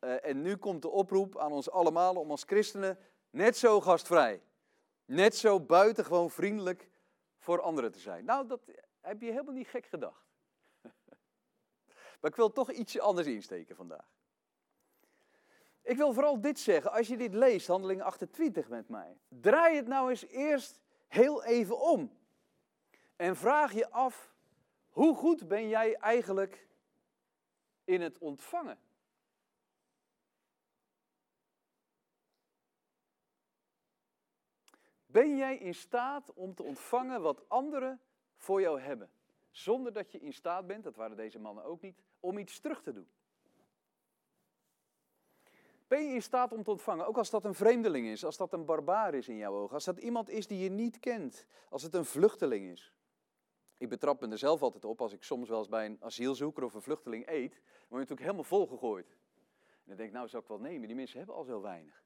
uh, 0.00 0.24
en 0.24 0.42
nu 0.42 0.56
komt 0.56 0.82
de 0.82 0.88
oproep 0.88 1.38
aan 1.38 1.52
ons 1.52 1.70
allemaal 1.70 2.14
om 2.14 2.30
als 2.30 2.42
christenen 2.42 2.98
net 3.30 3.56
zo 3.56 3.80
gastvrij, 3.80 4.42
net 5.04 5.36
zo 5.36 5.60
buitengewoon 5.60 6.30
vriendelijk 6.30 6.90
voor 7.38 7.60
anderen 7.60 7.92
te 7.92 7.98
zijn. 7.98 8.24
Nou, 8.24 8.46
dat 8.46 8.60
heb 9.00 9.20
je 9.20 9.30
helemaal 9.30 9.54
niet 9.54 9.68
gek 9.68 9.86
gedacht. 9.86 10.26
Maar 12.20 12.30
ik 12.30 12.36
wil 12.36 12.52
toch 12.52 12.70
iets 12.70 12.98
anders 12.98 13.26
insteken 13.26 13.76
vandaag. 13.76 14.14
Ik 15.82 15.96
wil 15.96 16.12
vooral 16.12 16.40
dit 16.40 16.58
zeggen, 16.58 16.92
als 16.92 17.08
je 17.08 17.16
dit 17.16 17.34
leest, 17.34 17.66
handeling 17.66 18.02
28 18.02 18.68
met 18.68 18.88
mij. 18.88 19.18
Draai 19.28 19.76
het 19.76 19.86
nou 19.86 20.10
eens 20.10 20.26
eerst 20.26 20.80
heel 21.08 21.44
even 21.44 21.80
om. 21.80 22.18
En 23.16 23.36
vraag 23.36 23.72
je 23.72 23.90
af, 23.90 24.34
hoe 24.88 25.14
goed 25.14 25.48
ben 25.48 25.68
jij 25.68 25.94
eigenlijk 25.94 26.68
in 27.84 28.00
het 28.00 28.18
ontvangen? 28.18 28.78
Ben 35.06 35.36
jij 35.36 35.56
in 35.56 35.74
staat 35.74 36.32
om 36.32 36.54
te 36.54 36.62
ontvangen 36.62 37.20
wat 37.20 37.48
anderen 37.48 38.00
voor 38.36 38.60
jou 38.60 38.80
hebben? 38.80 39.10
Zonder 39.56 39.92
dat 39.92 40.12
je 40.12 40.18
in 40.18 40.32
staat 40.32 40.66
bent, 40.66 40.84
dat 40.84 40.96
waren 40.96 41.16
deze 41.16 41.38
mannen 41.38 41.64
ook 41.64 41.80
niet, 41.80 42.02
om 42.20 42.38
iets 42.38 42.60
terug 42.60 42.82
te 42.82 42.92
doen. 42.92 43.08
Ben 45.88 46.06
je 46.06 46.14
in 46.14 46.22
staat 46.22 46.52
om 46.52 46.62
te 46.62 46.70
ontvangen, 46.70 47.06
ook 47.06 47.16
als 47.16 47.30
dat 47.30 47.44
een 47.44 47.54
vreemdeling 47.54 48.06
is, 48.06 48.24
als 48.24 48.36
dat 48.36 48.52
een 48.52 48.64
barbaar 48.64 49.14
is 49.14 49.28
in 49.28 49.36
jouw 49.36 49.54
ogen, 49.54 49.74
als 49.74 49.84
dat 49.84 49.98
iemand 49.98 50.30
is 50.30 50.46
die 50.46 50.58
je 50.58 50.70
niet 50.70 51.00
kent, 51.00 51.46
als 51.68 51.82
het 51.82 51.94
een 51.94 52.04
vluchteling 52.04 52.70
is? 52.70 52.94
Ik 53.78 53.88
betrap 53.88 54.20
me 54.20 54.28
er 54.28 54.38
zelf 54.38 54.62
altijd 54.62 54.84
op 54.84 55.00
als 55.00 55.12
ik 55.12 55.22
soms 55.22 55.48
wel 55.48 55.58
eens 55.58 55.68
bij 55.68 55.86
een 55.86 55.98
asielzoeker 56.00 56.64
of 56.64 56.74
een 56.74 56.82
vluchteling 56.82 57.28
eet, 57.28 57.52
dan 57.52 57.62
word 57.62 57.74
je 57.88 57.96
natuurlijk 57.96 58.20
helemaal 58.20 58.44
volgegooid. 58.44 59.10
En 59.66 59.84
dan 59.84 59.96
denk 59.96 60.08
ik, 60.08 60.14
nou 60.14 60.28
zou 60.28 60.42
ik 60.42 60.48
wel 60.48 60.60
nemen, 60.60 60.86
die 60.86 60.96
mensen 60.96 61.18
hebben 61.18 61.36
al 61.36 61.44
zo 61.44 61.60
weinig. 61.60 62.04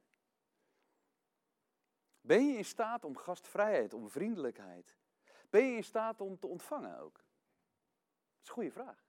Ben 2.20 2.46
je 2.46 2.56
in 2.56 2.64
staat 2.64 3.04
om 3.04 3.16
gastvrijheid, 3.16 3.94
om 3.94 4.10
vriendelijkheid? 4.10 4.96
Ben 5.48 5.64
je 5.64 5.76
in 5.76 5.84
staat 5.84 6.20
om 6.20 6.38
te 6.38 6.46
ontvangen 6.46 6.98
ook? 7.00 7.28
Is 8.42 8.48
een 8.48 8.54
goede 8.54 8.70
vraag. 8.70 9.08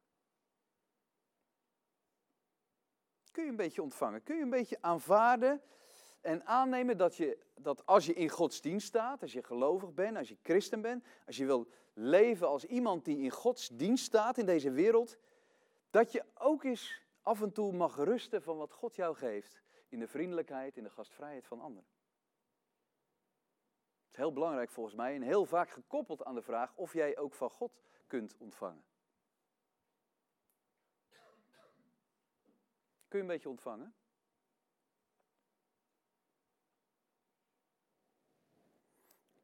Kun 3.31 3.43
je 3.43 3.49
een 3.49 3.55
beetje 3.55 3.81
ontvangen? 3.81 4.23
Kun 4.23 4.35
je 4.35 4.41
een 4.41 4.49
beetje 4.49 4.77
aanvaarden 4.81 5.61
en 6.21 6.45
aannemen 6.45 6.97
dat, 6.97 7.15
je, 7.15 7.37
dat 7.55 7.85
als 7.85 8.05
je 8.05 8.13
in 8.13 8.29
Gods 8.29 8.61
dienst 8.61 8.87
staat, 8.87 9.21
als 9.21 9.33
je 9.33 9.43
gelovig 9.43 9.93
bent, 9.93 10.17
als 10.17 10.29
je 10.29 10.37
christen 10.41 10.81
bent, 10.81 11.05
als 11.25 11.37
je 11.37 11.45
wil 11.45 11.67
leven 11.93 12.47
als 12.47 12.65
iemand 12.65 13.05
die 13.05 13.17
in 13.17 13.29
Gods 13.29 13.69
dienst 13.69 14.05
staat 14.05 14.37
in 14.37 14.45
deze 14.45 14.71
wereld, 14.71 15.17
dat 15.89 16.11
je 16.11 16.23
ook 16.33 16.63
eens 16.63 17.01
af 17.21 17.41
en 17.41 17.51
toe 17.51 17.71
mag 17.73 17.95
rusten 17.95 18.41
van 18.41 18.57
wat 18.57 18.73
God 18.73 18.95
jou 18.95 19.15
geeft 19.15 19.61
in 19.87 19.99
de 19.99 20.07
vriendelijkheid, 20.07 20.77
in 20.77 20.83
de 20.83 20.89
gastvrijheid 20.89 21.47
van 21.47 21.59
anderen. 21.59 21.89
Het 23.99 24.11
is 24.11 24.17
heel 24.17 24.33
belangrijk 24.33 24.71
volgens 24.71 24.95
mij 24.95 25.15
en 25.15 25.21
heel 25.21 25.45
vaak 25.45 25.69
gekoppeld 25.69 26.23
aan 26.23 26.35
de 26.35 26.41
vraag 26.41 26.75
of 26.75 26.93
jij 26.93 27.17
ook 27.17 27.33
van 27.33 27.49
God 27.49 27.81
kunt 28.07 28.35
ontvangen. 28.37 28.83
Kun 33.11 33.19
je 33.19 33.25
een 33.25 33.31
beetje 33.31 33.49
ontvangen? 33.49 33.93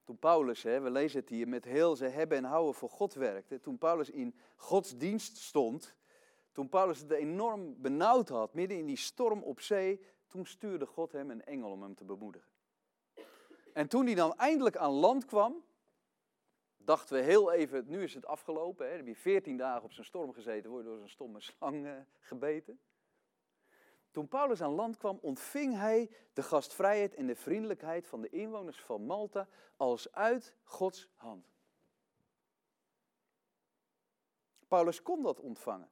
Toen 0.04 0.18
Paulus, 0.20 0.64
hè, 0.64 0.80
we 0.80 0.92
lezen 0.92 1.20
het 1.20 1.30
hier, 1.30 1.48
met 1.48 1.66
heel 1.66 1.96
zijn 1.96 2.12
hebben 2.12 2.38
en 2.38 2.44
houden 2.44 2.74
voor 2.74 2.90
God 2.90 3.14
werkte. 3.14 3.60
Toen 3.60 3.78
Paulus 3.78 4.10
in 4.10 4.36
Gods 4.56 4.98
dienst 4.98 5.38
stond. 5.38 5.96
Toen 6.52 6.70
Paulus 6.70 7.00
het 7.00 7.12
enorm 7.12 7.82
benauwd 7.82 8.30
had, 8.30 8.54
midden 8.54 8.78
in 8.78 8.86
die 8.86 8.98
storm 8.98 9.44
op 9.44 9.60
zee. 9.60 10.06
Toen 10.28 10.46
stuurde 10.46 10.86
God 10.86 11.12
hem 11.12 11.32
een 11.32 11.46
engel 11.46 11.72
om 11.72 11.82
hem 11.82 11.96
te 11.96 12.06
bemoedigen. 12.06 12.52
En 13.74 13.88
toen 13.88 14.06
hij 14.06 14.16
dan 14.16 14.36
eindelijk 14.36 14.78
aan 14.78 14.92
land 14.92 15.26
kwam, 15.26 15.64
dachten 16.78 17.16
we 17.16 17.24
heel 17.24 17.52
even, 17.52 17.84
nu 17.88 18.04
is 18.04 18.14
het 18.14 18.26
afgelopen. 18.26 18.86
Hè? 18.86 18.90
Dan 18.98 19.06
heb 19.06 19.16
je 19.16 19.22
veertien 19.22 19.58
dagen 19.58 19.84
op 19.84 19.94
zijn 19.94 20.06
storm 20.06 20.34
gezeten, 20.34 20.70
word 20.70 20.86
door 20.86 20.98
zo'n 20.98 21.10
stomme 21.10 21.42
slang 21.42 22.06
gebeten. 22.20 22.80
Toen 24.18 24.28
Paulus 24.28 24.62
aan 24.62 24.72
land 24.72 24.98
kwam, 24.98 25.20
ontving 25.22 25.76
hij 25.76 26.10
de 26.34 26.44
gastvrijheid 26.44 27.14
en 27.16 27.28
de 27.28 27.36
vriendelijkheid 27.36 28.08
van 28.08 28.22
de 28.22 28.30
inwoners 28.30 28.82
van 28.82 29.06
Malta 29.06 29.48
als 29.76 30.12
uit 30.12 30.54
Gods 30.64 31.10
hand. 31.16 31.54
Paulus 34.68 35.02
kon 35.02 35.24
dat 35.24 35.40
ontvangen. 35.40 35.90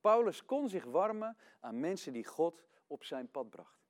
Paulus 0.00 0.44
kon 0.44 0.68
zich 0.68 0.84
warmen 0.84 1.36
aan 1.60 1.80
mensen 1.80 2.12
die 2.12 2.24
God 2.24 2.64
op 2.86 3.04
zijn 3.04 3.30
pad 3.30 3.50
bracht. 3.50 3.80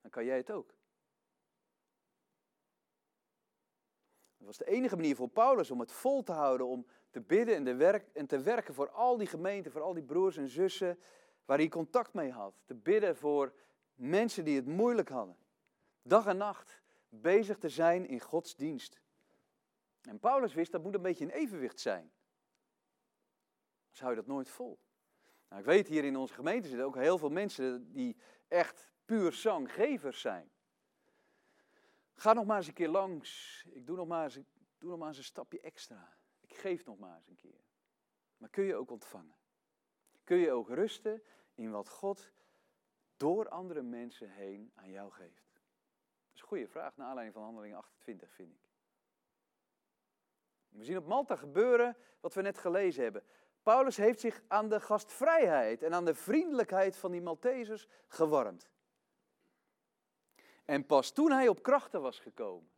Dan 0.00 0.10
kan 0.10 0.24
jij 0.24 0.36
het 0.36 0.50
ook. 0.50 0.74
Dat 4.36 4.46
was 4.46 4.58
de 4.58 4.66
enige 4.66 4.96
manier 4.96 5.16
voor 5.16 5.28
Paulus 5.28 5.70
om 5.70 5.80
het 5.80 5.92
vol 5.92 6.22
te 6.22 6.32
houden, 6.32 6.66
om 6.66 6.86
te 7.10 7.20
bidden 7.20 7.66
en, 8.12 8.26
te 8.26 8.40
werken 8.40 8.74
voor 8.74 8.90
al 8.90 9.16
die 9.16 9.26
gemeenten, 9.26 9.72
voor 9.72 9.82
al 9.82 9.94
die 9.94 10.02
broers 10.02 10.36
en 10.36 10.48
zussen 10.48 10.98
waar 11.44 11.58
hij 11.58 11.68
contact 11.68 12.14
mee 12.14 12.30
had. 12.30 12.54
Te 12.64 12.74
bidden 12.74 13.16
voor 13.16 13.54
mensen 13.94 14.44
die 14.44 14.56
het 14.56 14.66
moeilijk 14.66 15.08
hadden. 15.08 15.36
Dag 16.02 16.26
en 16.26 16.36
nacht 16.36 16.82
bezig 17.08 17.58
te 17.58 17.68
zijn 17.68 18.06
in 18.06 18.20
Gods 18.20 18.56
dienst. 18.56 19.00
En 20.02 20.18
Paulus 20.18 20.54
wist 20.54 20.72
dat 20.72 20.82
moet 20.82 20.94
een 20.94 21.02
beetje 21.02 21.24
in 21.24 21.30
evenwicht 21.30 21.80
zijn. 21.80 22.12
Anders 23.82 24.00
hou 24.00 24.10
je 24.10 24.16
dat 24.16 24.26
nooit 24.26 24.48
vol. 24.48 24.78
Nou, 25.48 25.60
ik 25.60 25.66
weet 25.66 25.88
hier 25.88 26.04
in 26.04 26.16
onze 26.16 26.34
gemeente 26.34 26.68
zitten 26.68 26.86
ook 26.86 26.96
heel 26.96 27.18
veel 27.18 27.30
mensen 27.30 27.92
die 27.92 28.16
echt 28.48 28.92
puur 29.04 29.32
zanggevers 29.32 30.20
zijn. 30.20 30.50
Ga 32.14 32.32
nog 32.32 32.46
maar 32.46 32.56
eens 32.56 32.66
een 32.66 32.72
keer 32.72 32.88
langs. 32.88 33.64
Ik 33.70 33.86
doe 33.86 33.96
nog 33.96 34.06
maar 34.06 34.24
eens, 34.24 34.38
doe 34.78 34.90
nog 34.90 34.98
maar 34.98 35.08
eens 35.08 35.18
een 35.18 35.24
stapje 35.24 35.60
extra. 35.60 36.16
Ik 36.40 36.54
geef 36.54 36.84
nog 36.84 36.98
maar 36.98 37.16
eens 37.16 37.28
een 37.28 37.36
keer. 37.36 37.64
Maar 38.36 38.48
kun 38.48 38.64
je 38.64 38.74
ook 38.74 38.90
ontvangen? 38.90 39.34
Kun 40.32 40.40
je 40.40 40.52
ook 40.52 40.68
rusten 40.68 41.22
in 41.54 41.70
wat 41.70 41.88
God 41.88 42.32
door 43.16 43.48
andere 43.48 43.82
mensen 43.82 44.30
heen 44.30 44.72
aan 44.74 44.90
jou 44.90 45.10
geeft? 45.10 45.52
Dat 45.54 46.34
is 46.34 46.40
een 46.40 46.46
goede 46.46 46.68
vraag 46.68 46.96
naar 46.96 47.06
aanleiding 47.06 47.34
van 47.34 47.44
handeling 47.44 47.74
28, 47.74 48.32
vind 48.32 48.52
ik. 48.52 48.68
We 50.68 50.84
zien 50.84 50.96
op 50.96 51.06
Malta 51.06 51.36
gebeuren 51.36 51.96
wat 52.20 52.34
we 52.34 52.42
net 52.42 52.58
gelezen 52.58 53.02
hebben. 53.02 53.22
Paulus 53.62 53.96
heeft 53.96 54.20
zich 54.20 54.42
aan 54.48 54.68
de 54.68 54.80
gastvrijheid 54.80 55.82
en 55.82 55.94
aan 55.94 56.04
de 56.04 56.14
vriendelijkheid 56.14 56.96
van 56.96 57.10
die 57.10 57.22
Maltesers 57.22 57.88
gewarmd. 58.06 58.70
En 60.64 60.86
pas 60.86 61.10
toen 61.10 61.30
hij 61.30 61.48
op 61.48 61.62
krachten 61.62 62.02
was 62.02 62.18
gekomen, 62.18 62.70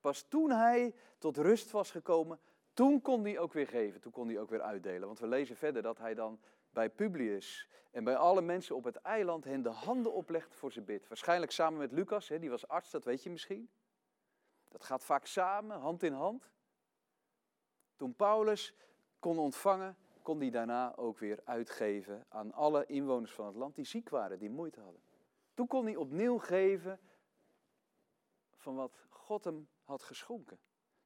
pas 0.00 0.22
toen 0.22 0.50
hij 0.50 0.94
tot 1.18 1.36
rust 1.36 1.70
was 1.70 1.90
gekomen, 1.90 2.40
Toen 2.76 3.02
kon 3.02 3.24
hij 3.24 3.38
ook 3.38 3.52
weer 3.52 3.68
geven, 3.68 4.00
toen 4.00 4.12
kon 4.12 4.28
hij 4.28 4.40
ook 4.40 4.50
weer 4.50 4.62
uitdelen. 4.62 5.06
Want 5.06 5.18
we 5.18 5.26
lezen 5.26 5.56
verder 5.56 5.82
dat 5.82 5.98
hij 5.98 6.14
dan 6.14 6.40
bij 6.76 6.90
Publius 6.90 7.68
en 7.90 8.04
bij 8.04 8.16
alle 8.16 8.40
mensen 8.40 8.76
op 8.76 8.84
het 8.84 8.96
eiland 8.96 9.44
hen 9.44 9.62
de 9.62 9.68
handen 9.68 10.12
oplegt 10.12 10.54
voor 10.54 10.72
zijn 10.72 10.84
bid. 10.84 11.08
Waarschijnlijk 11.08 11.52
samen 11.52 11.78
met 11.78 11.92
Lucas, 11.92 12.28
die 12.28 12.50
was 12.50 12.68
arts, 12.68 12.90
dat 12.90 13.04
weet 13.04 13.22
je 13.22 13.30
misschien. 13.30 13.70
Dat 14.68 14.84
gaat 14.84 15.04
vaak 15.04 15.26
samen, 15.26 15.78
hand 15.78 16.02
in 16.02 16.12
hand. 16.12 16.50
Toen 17.96 18.14
Paulus 18.14 18.74
kon 19.18 19.38
ontvangen, 19.38 19.96
kon 20.22 20.40
hij 20.40 20.50
daarna 20.50 20.96
ook 20.96 21.18
weer 21.18 21.40
uitgeven 21.44 22.26
aan 22.28 22.52
alle 22.52 22.86
inwoners 22.86 23.32
van 23.32 23.46
het 23.46 23.56
land 23.56 23.74
die 23.74 23.84
ziek 23.84 24.08
waren, 24.08 24.38
die 24.38 24.50
moeite 24.50 24.80
hadden. 24.80 25.02
Toen 25.54 25.66
kon 25.66 25.84
hij 25.84 25.96
opnieuw 25.96 26.38
geven 26.38 27.00
van 28.56 28.74
wat 28.74 29.06
God 29.08 29.44
hem 29.44 29.68
had 29.84 30.02
geschonken. 30.02 30.58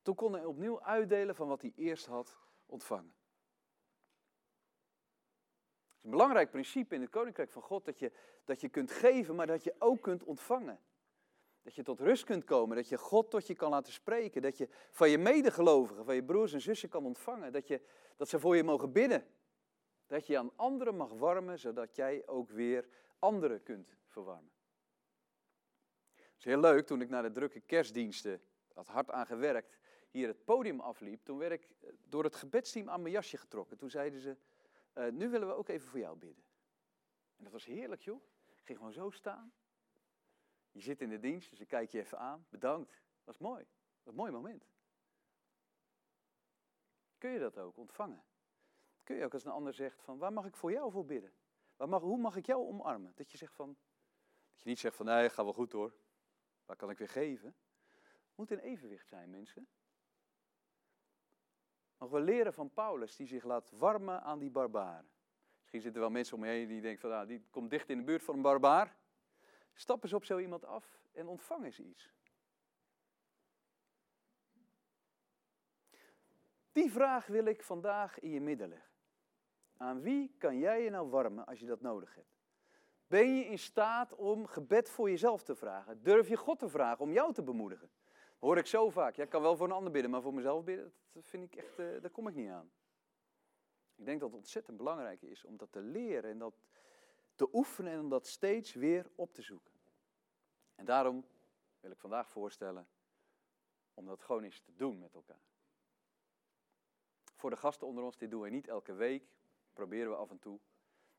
Toen 0.02 0.14
kon 0.14 0.32
hij 0.32 0.44
opnieuw 0.44 0.82
uitdelen 0.82 1.34
van 1.34 1.48
wat 1.48 1.62
hij 1.62 1.72
eerst 1.76 2.06
had 2.06 2.38
ontvangen. 2.66 3.14
Is 6.00 6.06
een 6.06 6.10
belangrijk 6.10 6.50
principe 6.50 6.94
in 6.94 7.00
het 7.00 7.10
koninkrijk 7.10 7.50
van 7.50 7.62
God 7.62 7.84
dat 7.84 7.98
je, 7.98 8.12
dat 8.44 8.60
je 8.60 8.68
kunt 8.68 8.90
geven, 8.90 9.34
maar 9.34 9.46
dat 9.46 9.64
je 9.64 9.74
ook 9.78 10.02
kunt 10.02 10.24
ontvangen. 10.24 10.80
Dat 11.62 11.74
je 11.74 11.82
tot 11.82 12.00
rust 12.00 12.24
kunt 12.24 12.44
komen, 12.44 12.76
dat 12.76 12.88
je 12.88 12.98
God 12.98 13.30
tot 13.30 13.46
je 13.46 13.54
kan 13.54 13.70
laten 13.70 13.92
spreken, 13.92 14.42
dat 14.42 14.58
je 14.58 14.68
van 14.90 15.10
je 15.10 15.18
medegelovigen, 15.18 16.04
van 16.04 16.14
je 16.14 16.24
broers 16.24 16.52
en 16.52 16.60
zussen 16.60 16.88
kan 16.88 17.04
ontvangen, 17.04 17.52
dat, 17.52 17.68
je, 17.68 17.80
dat 18.16 18.28
ze 18.28 18.40
voor 18.40 18.56
je 18.56 18.64
mogen 18.64 18.92
bidden. 18.92 19.26
Dat 20.06 20.26
je 20.26 20.38
aan 20.38 20.52
anderen 20.56 20.96
mag 20.96 21.12
warmen, 21.12 21.58
zodat 21.58 21.96
jij 21.96 22.22
ook 22.26 22.50
weer 22.50 22.88
anderen 23.18 23.62
kunt 23.62 23.96
verwarmen. 24.06 24.52
Het 26.14 26.38
is 26.38 26.44
heel 26.44 26.60
leuk, 26.60 26.86
toen 26.86 27.00
ik 27.00 27.08
naar 27.08 27.22
de 27.22 27.32
drukke 27.32 27.60
kerstdiensten 27.60 28.42
had 28.72 28.88
hard 28.88 29.10
aan 29.10 29.26
gewerkt, 29.26 29.78
hier 30.10 30.28
het 30.28 30.44
podium 30.44 30.80
afliep, 30.80 31.24
toen 31.24 31.38
werd 31.38 31.52
ik 31.52 31.68
door 32.08 32.24
het 32.24 32.34
gebedsteam 32.34 32.88
aan 32.90 33.02
mijn 33.02 33.14
jasje 33.14 33.36
getrokken. 33.36 33.76
Toen 33.76 33.90
zeiden 33.90 34.20
ze, 34.20 34.36
uh, 34.94 35.08
nu 35.08 35.28
willen 35.28 35.48
we 35.48 35.54
ook 35.54 35.68
even 35.68 35.88
voor 35.88 35.98
jou 35.98 36.16
bidden. 36.16 36.44
En 37.36 37.44
dat 37.44 37.52
was 37.52 37.64
heerlijk 37.64 38.02
joh. 38.02 38.22
Ik 38.46 38.64
ging 38.66 38.78
gewoon 38.78 38.92
zo 38.92 39.10
staan. 39.10 39.52
Je 40.70 40.80
zit 40.80 41.00
in 41.00 41.08
de 41.08 41.18
dienst, 41.18 41.50
dus 41.50 41.60
ik 41.60 41.68
kijk 41.68 41.90
je 41.90 41.98
even 41.98 42.18
aan. 42.18 42.46
Bedankt. 42.48 42.90
Dat 42.90 43.24
was 43.24 43.38
mooi. 43.38 43.66
Was 43.96 44.06
een 44.06 44.14
mooi 44.14 44.32
moment. 44.32 44.68
Kun 47.18 47.30
je 47.30 47.38
dat 47.38 47.58
ook 47.58 47.76
ontvangen? 47.76 48.24
Kun 49.02 49.16
je 49.16 49.24
ook 49.24 49.32
als 49.32 49.44
een 49.44 49.50
ander 49.50 49.74
zegt 49.74 50.02
van, 50.02 50.18
waar 50.18 50.32
mag 50.32 50.46
ik 50.46 50.56
voor 50.56 50.72
jou 50.72 50.90
voor 50.90 51.04
bidden? 51.04 51.32
Waar 51.76 51.88
mag, 51.88 52.02
hoe 52.02 52.18
mag 52.18 52.36
ik 52.36 52.46
jou 52.46 52.66
omarmen? 52.66 53.12
Dat 53.14 53.30
je 53.30 53.36
zegt 53.36 53.54
van, 53.54 53.76
dat 54.50 54.60
je 54.60 54.68
niet 54.68 54.78
zegt 54.78 54.96
van, 54.96 55.06
nee, 55.06 55.28
gaat 55.28 55.44
wel 55.44 55.54
goed 55.54 55.72
hoor. 55.72 55.94
Waar 56.64 56.76
kan 56.76 56.90
ik 56.90 56.98
weer 56.98 57.08
geven? 57.08 57.56
Het 57.98 58.36
moet 58.36 58.50
in 58.50 58.58
evenwicht 58.58 59.06
zijn, 59.06 59.30
mensen. 59.30 59.68
Mogen 62.00 62.16
we 62.16 62.22
leren 62.24 62.52
van 62.52 62.70
Paulus, 62.72 63.16
die 63.16 63.26
zich 63.26 63.44
laat 63.44 63.70
warmen 63.70 64.22
aan 64.22 64.38
die 64.38 64.50
barbaren. 64.50 65.10
Misschien 65.60 65.80
zitten 65.80 66.00
wel 66.00 66.10
mensen 66.10 66.34
om 66.34 66.40
me 66.40 66.48
heen 66.48 66.68
die 66.68 66.80
denken 66.80 67.00
van, 67.00 67.10
nou, 67.10 67.26
die 67.26 67.46
komt 67.50 67.70
dicht 67.70 67.88
in 67.88 67.96
de 67.98 68.04
buurt 68.04 68.22
van 68.22 68.34
een 68.34 68.42
barbaar. 68.42 68.96
Stap 69.72 70.02
eens 70.02 70.12
op 70.12 70.24
zo 70.24 70.38
iemand 70.38 70.64
af 70.64 71.00
en 71.12 71.26
ontvang 71.26 71.64
eens 71.64 71.80
iets. 71.80 72.14
Die 76.72 76.90
vraag 76.90 77.26
wil 77.26 77.44
ik 77.44 77.62
vandaag 77.62 78.18
in 78.18 78.30
je 78.30 78.40
midden 78.40 78.68
leggen. 78.68 78.90
Aan 79.76 80.00
wie 80.00 80.34
kan 80.38 80.58
jij 80.58 80.82
je 80.82 80.90
nou 80.90 81.08
warmen 81.08 81.46
als 81.46 81.60
je 81.60 81.66
dat 81.66 81.80
nodig 81.80 82.14
hebt? 82.14 82.38
Ben 83.06 83.36
je 83.36 83.44
in 83.44 83.58
staat 83.58 84.14
om 84.14 84.46
gebed 84.46 84.90
voor 84.90 85.10
jezelf 85.10 85.42
te 85.42 85.54
vragen? 85.54 86.02
Durf 86.02 86.28
je 86.28 86.36
God 86.36 86.58
te 86.58 86.68
vragen 86.68 87.04
om 87.04 87.12
jou 87.12 87.32
te 87.32 87.42
bemoedigen? 87.42 87.90
Hoor 88.40 88.58
ik 88.58 88.66
zo 88.66 88.90
vaak. 88.90 89.16
Ja, 89.16 89.22
ik 89.22 89.28
kan 89.28 89.42
wel 89.42 89.56
voor 89.56 89.66
een 89.66 89.72
ander 89.72 89.92
bidden, 89.92 90.10
maar 90.10 90.22
voor 90.22 90.34
mezelf 90.34 90.64
bidden, 90.64 90.92
dat 91.12 91.28
vind 91.28 91.44
ik 91.44 91.54
echt, 91.56 91.78
uh, 91.78 92.00
daar 92.00 92.10
kom 92.10 92.28
ik 92.28 92.34
niet 92.34 92.48
aan. 92.48 92.70
Ik 93.94 94.04
denk 94.04 94.20
dat 94.20 94.28
het 94.28 94.38
ontzettend 94.38 94.76
belangrijk 94.76 95.22
is 95.22 95.44
om 95.44 95.56
dat 95.56 95.72
te 95.72 95.80
leren 95.80 96.30
en 96.30 96.38
dat 96.38 96.54
te 97.34 97.48
oefenen 97.52 97.92
en 97.92 98.00
om 98.00 98.08
dat 98.08 98.26
steeds 98.26 98.74
weer 98.74 99.10
op 99.14 99.32
te 99.32 99.42
zoeken. 99.42 99.74
En 100.74 100.84
daarom 100.84 101.24
wil 101.80 101.90
ik 101.90 101.98
vandaag 101.98 102.28
voorstellen 102.28 102.88
om 103.94 104.06
dat 104.06 104.22
gewoon 104.22 104.42
eens 104.42 104.60
te 104.60 104.74
doen 104.74 104.98
met 104.98 105.14
elkaar. 105.14 105.42
Voor 107.34 107.50
de 107.50 107.56
gasten 107.56 107.86
onder 107.86 108.04
ons, 108.04 108.16
dit 108.16 108.30
doen 108.30 108.40
we 108.40 108.48
niet 108.48 108.68
elke 108.68 108.92
week, 108.92 109.34
proberen 109.72 110.10
we 110.10 110.16
af 110.16 110.30
en 110.30 110.38
toe. 110.38 110.60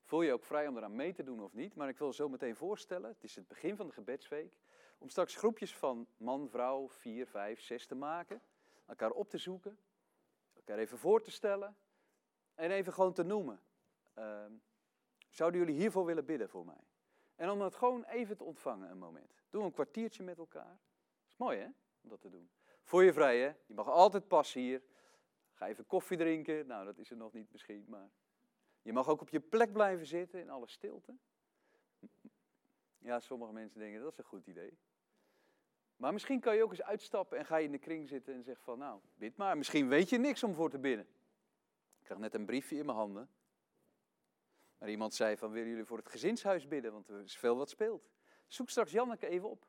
Voel 0.03 0.21
je 0.21 0.33
ook 0.33 0.43
vrij 0.43 0.67
om 0.67 0.77
eraan 0.77 0.95
mee 0.95 1.13
te 1.13 1.23
doen 1.23 1.43
of 1.43 1.53
niet, 1.53 1.75
maar 1.75 1.89
ik 1.89 1.97
wil 1.97 2.13
zo 2.13 2.29
meteen 2.29 2.55
voorstellen, 2.55 3.09
het 3.09 3.23
is 3.23 3.35
het 3.35 3.47
begin 3.47 3.75
van 3.75 3.87
de 3.87 3.93
gebedsweek, 3.93 4.53
om 5.01 5.09
straks 5.09 5.35
groepjes 5.35 5.75
van 5.75 6.07
man, 6.17 6.49
vrouw, 6.49 6.89
vier, 6.89 7.27
vijf, 7.27 7.61
zes 7.61 7.85
te 7.85 7.95
maken, 7.95 8.41
elkaar 8.85 9.11
op 9.11 9.29
te 9.29 9.37
zoeken, 9.37 9.79
elkaar 10.53 10.77
even 10.77 10.97
voor 10.97 11.21
te 11.21 11.31
stellen 11.31 11.77
en 12.55 12.71
even 12.71 12.93
gewoon 12.93 13.13
te 13.13 13.23
noemen. 13.23 13.61
Uh, 14.17 14.45
zouden 15.29 15.59
jullie 15.59 15.75
hiervoor 15.75 16.05
willen 16.05 16.25
bidden 16.25 16.49
voor 16.49 16.65
mij? 16.65 16.83
En 17.35 17.49
om 17.49 17.61
het 17.61 17.75
gewoon 17.75 18.03
even 18.03 18.37
te 18.37 18.43
ontvangen 18.43 18.89
een 18.89 18.97
moment. 18.97 19.43
Doe 19.49 19.63
een 19.63 19.71
kwartiertje 19.71 20.23
met 20.23 20.37
elkaar. 20.37 20.79
Dat 21.21 21.27
is 21.27 21.37
mooi 21.37 21.59
hè, 21.59 21.67
om 22.01 22.09
dat 22.09 22.21
te 22.21 22.29
doen. 22.29 22.49
Voor 22.83 23.03
je 23.03 23.13
vrij 23.13 23.39
hè, 23.39 23.53
je 23.65 23.73
mag 23.73 23.87
altijd 23.87 24.27
passen 24.27 24.61
hier. 24.61 24.81
Ga 25.51 25.67
even 25.67 25.85
koffie 25.85 26.17
drinken, 26.17 26.67
nou 26.67 26.85
dat 26.85 26.97
is 26.97 27.11
er 27.11 27.17
nog 27.17 27.33
niet 27.33 27.51
misschien, 27.51 27.85
maar... 27.87 28.11
Je 28.81 28.93
mag 28.93 29.07
ook 29.07 29.21
op 29.21 29.29
je 29.29 29.39
plek 29.39 29.71
blijven 29.71 30.05
zitten 30.05 30.39
in 30.39 30.49
alle 30.49 30.67
stilte. 30.67 31.17
Ja, 32.97 33.19
sommige 33.19 33.53
mensen 33.53 33.79
denken 33.79 34.01
dat 34.01 34.11
is 34.11 34.17
een 34.17 34.23
goed 34.23 34.47
idee. 34.47 34.77
Maar 36.01 36.13
misschien 36.13 36.39
kan 36.39 36.55
je 36.55 36.63
ook 36.63 36.71
eens 36.71 36.81
uitstappen 36.81 37.37
en 37.37 37.45
ga 37.45 37.57
je 37.57 37.65
in 37.65 37.71
de 37.71 37.77
kring 37.77 38.07
zitten 38.07 38.33
en 38.33 38.43
zeg 38.43 38.59
van 38.61 38.77
nou, 38.77 38.99
bid 39.15 39.37
maar. 39.37 39.57
Misschien 39.57 39.87
weet 39.87 40.09
je 40.09 40.17
niks 40.17 40.43
om 40.43 40.53
voor 40.53 40.69
te 40.69 40.79
bidden. 40.79 41.05
Ik 41.99 42.03
krijg 42.03 42.19
net 42.19 42.33
een 42.33 42.45
briefje 42.45 42.77
in 42.77 42.85
mijn 42.85 42.97
handen. 42.97 43.29
Maar 44.77 44.89
iemand 44.89 45.13
zei 45.13 45.37
van 45.37 45.51
willen 45.51 45.69
jullie 45.69 45.85
voor 45.85 45.97
het 45.97 46.09
gezinshuis 46.09 46.67
bidden, 46.67 46.91
want 46.91 47.09
er 47.09 47.21
is 47.21 47.37
veel 47.37 47.57
wat 47.57 47.69
speelt. 47.69 48.09
Zoek 48.47 48.69
straks 48.69 48.91
Janneke 48.91 49.27
even 49.27 49.49
op. 49.49 49.65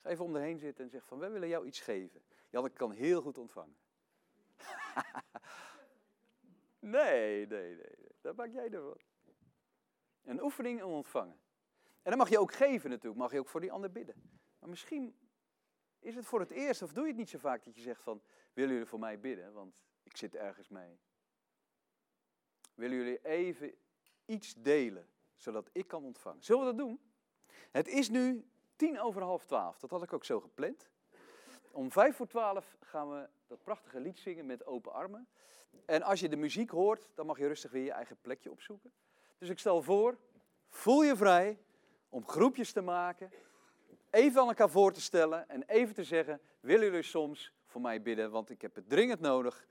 Ga 0.00 0.08
even 0.08 0.24
om 0.24 0.36
heen 0.36 0.58
zitten 0.58 0.84
en 0.84 0.90
zeg 0.90 1.06
van 1.06 1.18
wij 1.18 1.30
willen 1.30 1.48
jou 1.48 1.66
iets 1.66 1.80
geven. 1.80 2.22
Janneke 2.50 2.76
kan 2.76 2.90
heel 2.90 3.22
goed 3.22 3.38
ontvangen. 3.38 3.76
nee, 6.78 7.46
nee, 7.46 7.46
nee, 7.46 7.76
nee. 7.76 8.08
Dat 8.20 8.36
maak 8.36 8.52
jij 8.52 8.70
ervan. 8.70 8.98
Een 10.22 10.42
oefening 10.42 10.82
om 10.82 10.92
ontvangen. 10.92 11.38
En 12.02 12.10
dan 12.10 12.18
mag 12.18 12.28
je 12.28 12.38
ook 12.38 12.52
geven 12.52 12.90
natuurlijk, 12.90 13.20
mag 13.20 13.32
je 13.32 13.38
ook 13.38 13.48
voor 13.48 13.60
die 13.60 13.72
ander 13.72 13.92
bidden. 13.92 14.14
Maar 14.58 14.68
misschien 14.68 15.14
is 16.04 16.14
het 16.14 16.26
voor 16.26 16.40
het 16.40 16.50
eerst, 16.50 16.82
of 16.82 16.92
doe 16.92 17.02
je 17.02 17.08
het 17.08 17.18
niet 17.18 17.28
zo 17.28 17.38
vaak, 17.38 17.64
dat 17.64 17.76
je 17.76 17.82
zegt 17.82 18.02
van, 18.02 18.22
willen 18.52 18.72
jullie 18.72 18.88
voor 18.88 18.98
mij 18.98 19.20
bidden, 19.20 19.52
want 19.52 19.74
ik 20.02 20.16
zit 20.16 20.34
ergens 20.34 20.68
mee. 20.68 20.98
Willen 22.74 22.96
jullie 22.96 23.24
even 23.24 23.74
iets 24.24 24.54
delen, 24.54 25.08
zodat 25.34 25.70
ik 25.72 25.88
kan 25.88 26.04
ontvangen? 26.04 26.42
Zullen 26.42 26.64
we 26.64 26.66
dat 26.66 26.86
doen? 26.86 27.00
Het 27.70 27.88
is 27.88 28.08
nu 28.08 28.46
tien 28.76 29.00
over 29.00 29.22
half 29.22 29.44
twaalf, 29.44 29.78
dat 29.78 29.90
had 29.90 30.02
ik 30.02 30.12
ook 30.12 30.24
zo 30.24 30.40
gepland. 30.40 30.88
Om 31.70 31.92
vijf 31.92 32.16
voor 32.16 32.26
twaalf 32.26 32.76
gaan 32.80 33.10
we 33.10 33.28
dat 33.46 33.62
prachtige 33.62 34.00
lied 34.00 34.18
zingen 34.18 34.46
met 34.46 34.66
open 34.66 34.92
armen. 34.92 35.28
En 35.86 36.02
als 36.02 36.20
je 36.20 36.28
de 36.28 36.36
muziek 36.36 36.70
hoort, 36.70 37.08
dan 37.14 37.26
mag 37.26 37.38
je 37.38 37.46
rustig 37.46 37.70
weer 37.70 37.84
je 37.84 37.92
eigen 37.92 38.16
plekje 38.20 38.50
opzoeken. 38.50 38.92
Dus 39.38 39.48
ik 39.48 39.58
stel 39.58 39.82
voor, 39.82 40.18
voel 40.68 41.02
je 41.02 41.16
vrij 41.16 41.58
om 42.08 42.26
groepjes 42.26 42.72
te 42.72 42.80
maken 42.80 43.30
even 44.14 44.40
aan 44.40 44.48
elkaar 44.48 44.70
voor 44.70 44.92
te 44.92 45.00
stellen 45.00 45.48
en 45.48 45.62
even 45.66 45.94
te 45.94 46.04
zeggen, 46.04 46.40
willen 46.60 46.84
jullie 46.86 47.02
soms 47.02 47.52
voor 47.66 47.80
mij 47.80 48.02
bidden, 48.02 48.30
want 48.30 48.50
ik 48.50 48.62
heb 48.62 48.74
het 48.74 48.88
dringend 48.88 49.20
nodig 49.20 49.66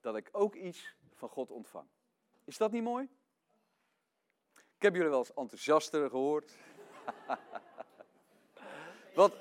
dat 0.00 0.16
ik 0.16 0.28
ook 0.32 0.54
iets 0.54 0.96
van 1.14 1.28
God 1.28 1.50
ontvang. 1.50 1.86
Is 2.44 2.56
dat 2.56 2.72
niet 2.72 2.82
mooi? 2.82 3.08
Ik 4.54 4.82
heb 4.82 4.94
jullie 4.94 5.10
wel 5.10 5.18
eens 5.18 5.34
enthousiaster 5.34 6.10
gehoord. 6.10 6.56
Want 9.14 9.34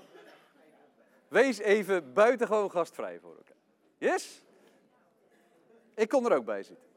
wees 1.28 1.58
even 1.58 2.14
buitengewoon 2.14 2.72
gastvrij 2.72 3.20
voor 3.20 3.36
elkaar. 3.38 3.56
Yes? 3.98 4.42
Ik 5.96 6.10
kon 6.10 6.26
er 6.26 6.36
ook 6.38 6.46
bij 6.46 6.64
zitten. 6.64 6.91